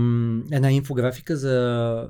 [0.52, 2.08] една инфографика за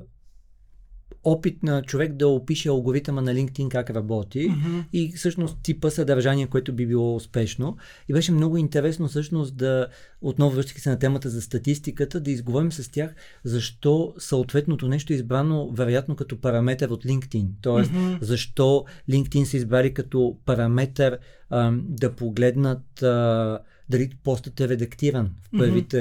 [1.24, 4.80] опит на човек да опише алгоритъма на LinkedIn как работи Мгм.
[4.93, 7.78] и всъщност типа съдържание, което би било успешно.
[8.09, 9.88] И беше много интересно всъщност да,
[10.22, 15.15] отново връщайки се на темата за статистиката, да изговорим с тях защо съответното нещо е
[15.15, 17.47] избрано вероятно като параметър от LinkedIn.
[17.61, 18.13] Тоест, Мгм.
[18.22, 21.17] защо LinkedIn са избрали като параметър
[21.49, 23.59] а, да погледнат а,
[23.89, 25.97] дали постът е редактиран в първите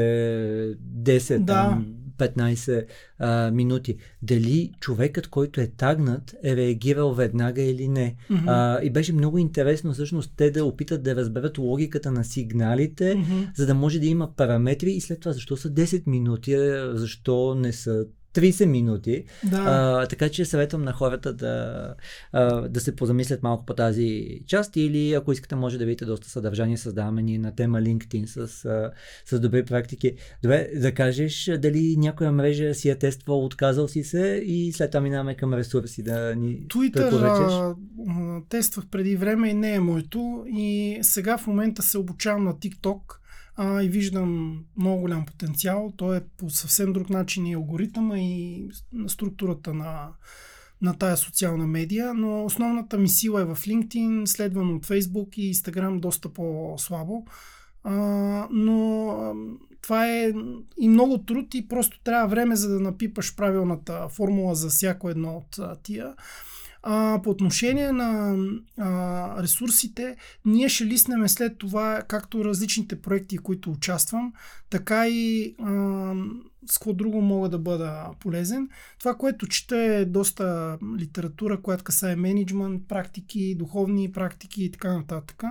[0.99, 1.45] 10, Да.
[1.47, 1.87] там,
[2.19, 2.85] 15
[3.19, 3.97] а, минути.
[4.23, 8.17] Дали човекът, който е тагнат, е реагирал веднага или не.
[8.31, 8.49] Мгм.
[8.49, 13.41] А, и беше много интересно всъщност те да опитат да разберат логиката на сигналите, Мгм.
[13.57, 16.57] за да може да има параметри и след това защо са 10 минути,
[16.95, 19.25] защо не са 30 минути.
[19.45, 19.65] Да.
[19.67, 21.95] А, така че съветвам на хората да,
[22.33, 26.29] а, да се позамислят малко по тази част или ако искате може да видите доста
[26.29, 28.91] съдържание създаваме ние на тема LinkedIn с, а,
[29.27, 30.15] с добри практики.
[30.43, 35.01] Добре, да кажеш дали някоя мрежа си е тествал, отказал си се и след това
[35.01, 37.75] минаваме към ресурси да ни Twitter
[38.49, 40.45] тествах преди време и не е моето.
[40.49, 43.01] И сега в момента се обучавам на TikTok
[43.61, 45.93] а, и виждам много голям потенциал.
[45.97, 48.69] Той е по съвсем друг начин и алгоритъма и
[49.07, 50.09] структурата на,
[50.83, 55.55] на тая социална медия, но основната ми сила е в LinkedIn, следвано от Facebook и
[55.55, 57.27] Instagram доста по-слабо.
[57.85, 57.95] А,
[58.51, 59.09] но
[59.83, 60.33] това е
[60.81, 65.37] и много труд и просто трябва време за да напипаш правилната формула за всяко едно
[65.37, 66.15] от тия.
[66.91, 68.37] А, по отношение на
[68.79, 74.33] а, ресурсите, ние ще лиснем след това както различните проекти, в които участвам,
[74.71, 76.15] така и а,
[76.67, 78.69] с какво друго мога да бъда полезен.
[78.99, 85.43] Това, което чета е доста литература, която касае менеджмент, практики, духовни практики и така нататък.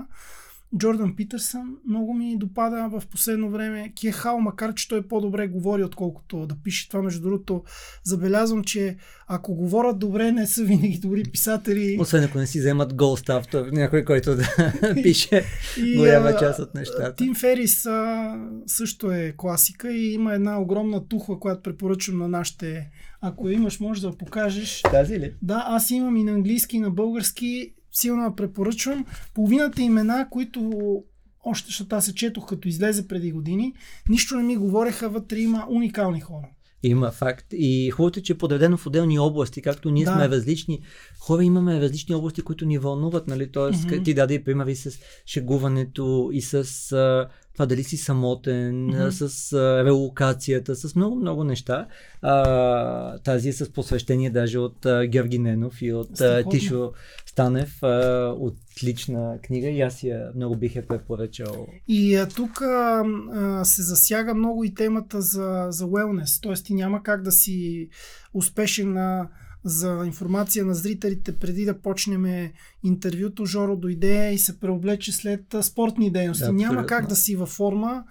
[0.77, 3.93] Джордан Питърсън много ми допада в последно време.
[4.01, 7.01] Кехал, макар че той по-добре говори, отколкото да пише това.
[7.01, 7.63] Между другото,
[8.03, 8.97] забелязвам, че
[9.27, 11.97] ако говорят добре, не са винаги добри писатели.
[11.99, 15.43] Освен ако не си вземат гол став, то някой, който да пише
[15.77, 17.15] И, голяма част от нещата.
[17.15, 18.33] Тим Ферис а,
[18.65, 22.89] също е класика и има една огромна тухла, която препоръчвам на нашите.
[23.21, 24.81] Ако я имаш, може да покажеш.
[24.81, 25.33] Тази ли?
[25.41, 27.73] Да, аз имам и на английски, и на български.
[27.99, 29.05] Силно препоръчвам.
[29.33, 30.71] Половината имена, които
[31.43, 33.73] още защото аз се четох като излезе преди години,
[34.09, 36.47] нищо не ми говореха, вътре има уникални хора.
[36.83, 37.45] Има факт.
[37.51, 40.13] И хубавото е, че е подредено в отделни области, както ние Да.
[40.13, 40.81] сме различни.
[41.19, 43.51] Хора имаме различни области, които ни вълнуват, нали?
[43.51, 44.03] Тоест, Мгм.
[44.03, 44.91] ти даде и примери с
[45.25, 46.53] шегуването и с
[46.91, 47.27] а,
[47.57, 51.87] това дали си самотен, а, с а, релокацията, с много-много неща.
[52.21, 56.43] А, тази е с посвещение даже от а, Георги Ненов и от а.
[56.49, 56.91] Тишо
[57.25, 57.83] Станев.
[57.83, 61.67] А, отлична книга и аз я много бих я препоръчал.
[61.87, 63.03] И а, тук а,
[63.33, 66.43] а, се засяга много и темата за, за wellness.
[66.43, 67.89] Тоест ти няма как да си
[68.33, 69.29] успешен на,
[69.65, 72.51] за информация на зрителите преди да почнем
[72.83, 73.45] интервюто.
[73.45, 76.43] Жоро дойде и се преоблече след спортни дейности.
[76.43, 76.87] Да, няма абсолютно.
[76.87, 78.03] как да си във форма,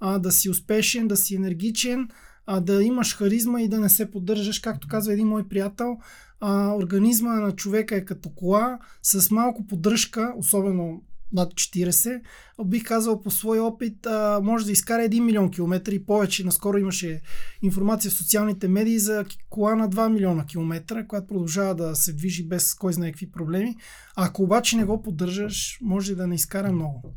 [0.00, 2.08] а, да си успешен, да си енергичен,
[2.46, 4.58] а, да имаш харизма и да не се поддържаш.
[4.58, 5.98] Както казва един мой приятел,
[6.40, 11.02] а, организма на човека е като кола с малко поддръжка, особено
[11.32, 12.20] над 40,
[12.64, 16.44] бих казал по свой опит, а, може да изкара 1 милион километра и повече.
[16.44, 17.20] Наскоро имаше
[17.62, 22.48] информация в социалните медии за кола на 2 милиона километра, която продължава да се движи
[22.48, 23.76] без кой знае какви проблеми.
[24.16, 27.14] Ако обаче не го поддържаш, може да не изкара много.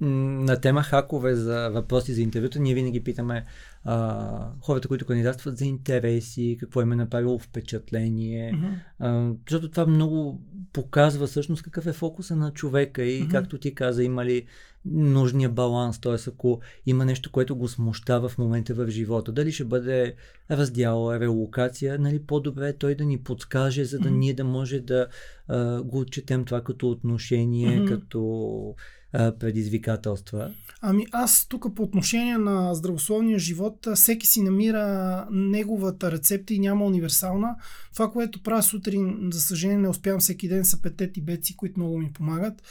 [0.00, 3.44] На тема хакове за въпроси за интервюта, ние винаги питаме
[3.84, 8.52] а, хората, които кандидатстват за интереси, какво им е направило впечатление.
[8.52, 8.66] Мгм.
[8.98, 10.40] А, защото това много
[10.72, 13.30] показва всъщност какъв е фокуса на човека и Мгм.
[13.30, 14.46] както ти каза, има ли
[14.86, 16.16] нужния баланс, т.е.
[16.28, 20.14] ако има нещо, което го смущава в момента в живота, дали ще бъде
[20.50, 24.18] раздял, релокация, нали, по-добре е той да ни подскаже, за да Мгм.
[24.18, 25.06] ние да може да
[25.48, 27.86] а, го отчетем това като отношение, Мгм.
[27.86, 28.74] като
[29.12, 30.50] а, предизвикателства.
[30.86, 36.84] Ами аз тук по отношение на здравословния живот, всеки си намира неговата рецепта и няма
[36.84, 37.56] универсална.
[37.94, 41.98] Това, което правя сутрин, за съжаление не успявам всеки ден, са петте тибетци, които много
[41.98, 42.62] ми помагат.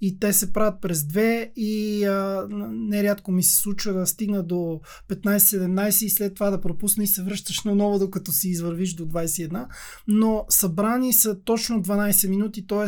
[0.00, 4.80] И те се правят през две и а, нерядко ми се случва да стигна до
[5.08, 9.66] 15-17 и след това да пропусна и се връщаш наново, докато си извървиш до 21.
[10.08, 12.86] Но събрани са точно 12 минути, т.е.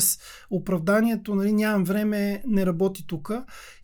[0.51, 3.33] оправданието, нали, нямам време, не работи тук.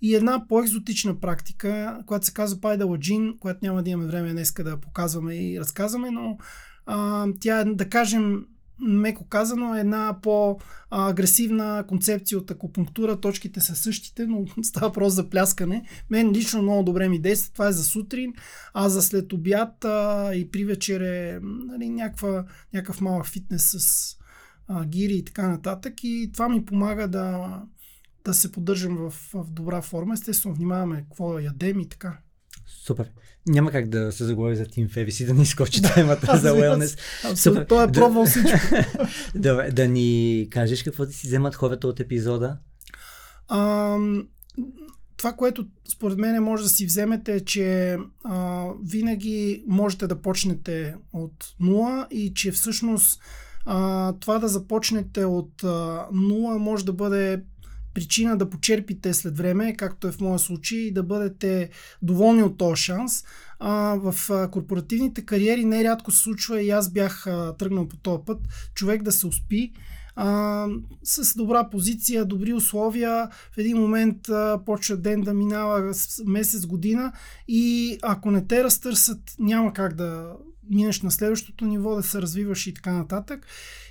[0.03, 4.53] И една по-екзотична практика, която се казва Пайдала Джин, която няма да имаме време днес
[4.53, 6.39] да показваме и разказваме, но
[7.41, 8.45] тя е, да кажем,
[8.81, 13.21] меко казано, е една по-агресивна концепция от акупунктура.
[13.21, 15.85] Точките са същите, но става просто за пляскане.
[16.11, 17.53] Мен лично много добре ми действа.
[17.53, 18.35] Това е за сутрин,
[18.75, 24.17] а за след обяд а, и при вечер е нали, някаква, някакъв малък фитнес с
[24.69, 25.95] а, гири и така нататък.
[26.03, 27.63] И това ми помага да,
[28.25, 30.15] да се поддържам в, в добра форма.
[30.15, 32.19] Естествено, внимаваме какво ядем и така.
[32.85, 33.11] Супер.
[33.47, 36.49] Няма как да се заговори за Тим Февис и да ни изкочи темата за.
[36.51, 37.37] Абсолютно.
[37.37, 37.67] Супер.
[37.67, 37.93] Той е Да.
[37.93, 38.59] пробвал всичко.
[39.35, 42.59] Да, да ни кажеш какво да си вземат хората от епизода?
[43.49, 43.97] А,
[45.17, 50.95] това, което според мен може да си вземете е, че а, винаги можете да почнете
[51.13, 53.21] от нула и че всъщност
[53.67, 57.43] а, това да започнете от а, нула може да бъде
[57.99, 61.71] причина да почерпите след време, както е в моя случай, и да бъдете
[62.03, 63.25] доволни от този шанс.
[63.59, 68.23] А, в а, корпоративните кариери нерядко се случва и аз бях а, тръгнал по този
[68.27, 68.39] път,
[68.75, 69.73] човек да се успи
[70.17, 70.67] а,
[71.03, 73.29] с добра позиция, добри условия.
[73.53, 75.95] В един момент а, почва ден да минава
[76.27, 77.13] месец, година
[77.49, 80.33] и ако не те разтърсят, няма как да
[80.71, 83.47] минеш на следващото ниво, да се развиваш и така нататък.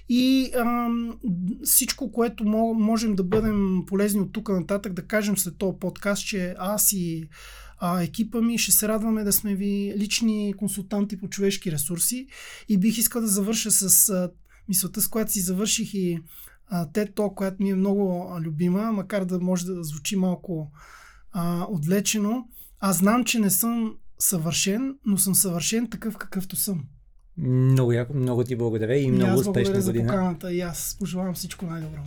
[0.10, 1.20] И ам,
[1.64, 6.28] всичко, което мо- можем да бъдем полезни от тук нататък, да кажем след този подкаст,
[6.28, 7.30] че аз и
[7.80, 12.28] а, екипа ми ще се радваме да сме ви лични консултанти по човешки ресурси.
[12.70, 14.32] И бих искал да завърша с а,
[14.70, 16.20] мисълта, с която си завърших и
[16.94, 20.72] те то, която ми е много любима, макар да може да звучи малко
[21.32, 22.48] а, отвлечено.
[22.80, 26.84] Аз знам, че не съм съвършен, но съм съвършен такъв какъвто съм.
[27.38, 30.08] Много яко, много ти благодаря и много успешна благодаря за година.
[30.08, 32.00] поканата и аз пожелавам всичко най-добро.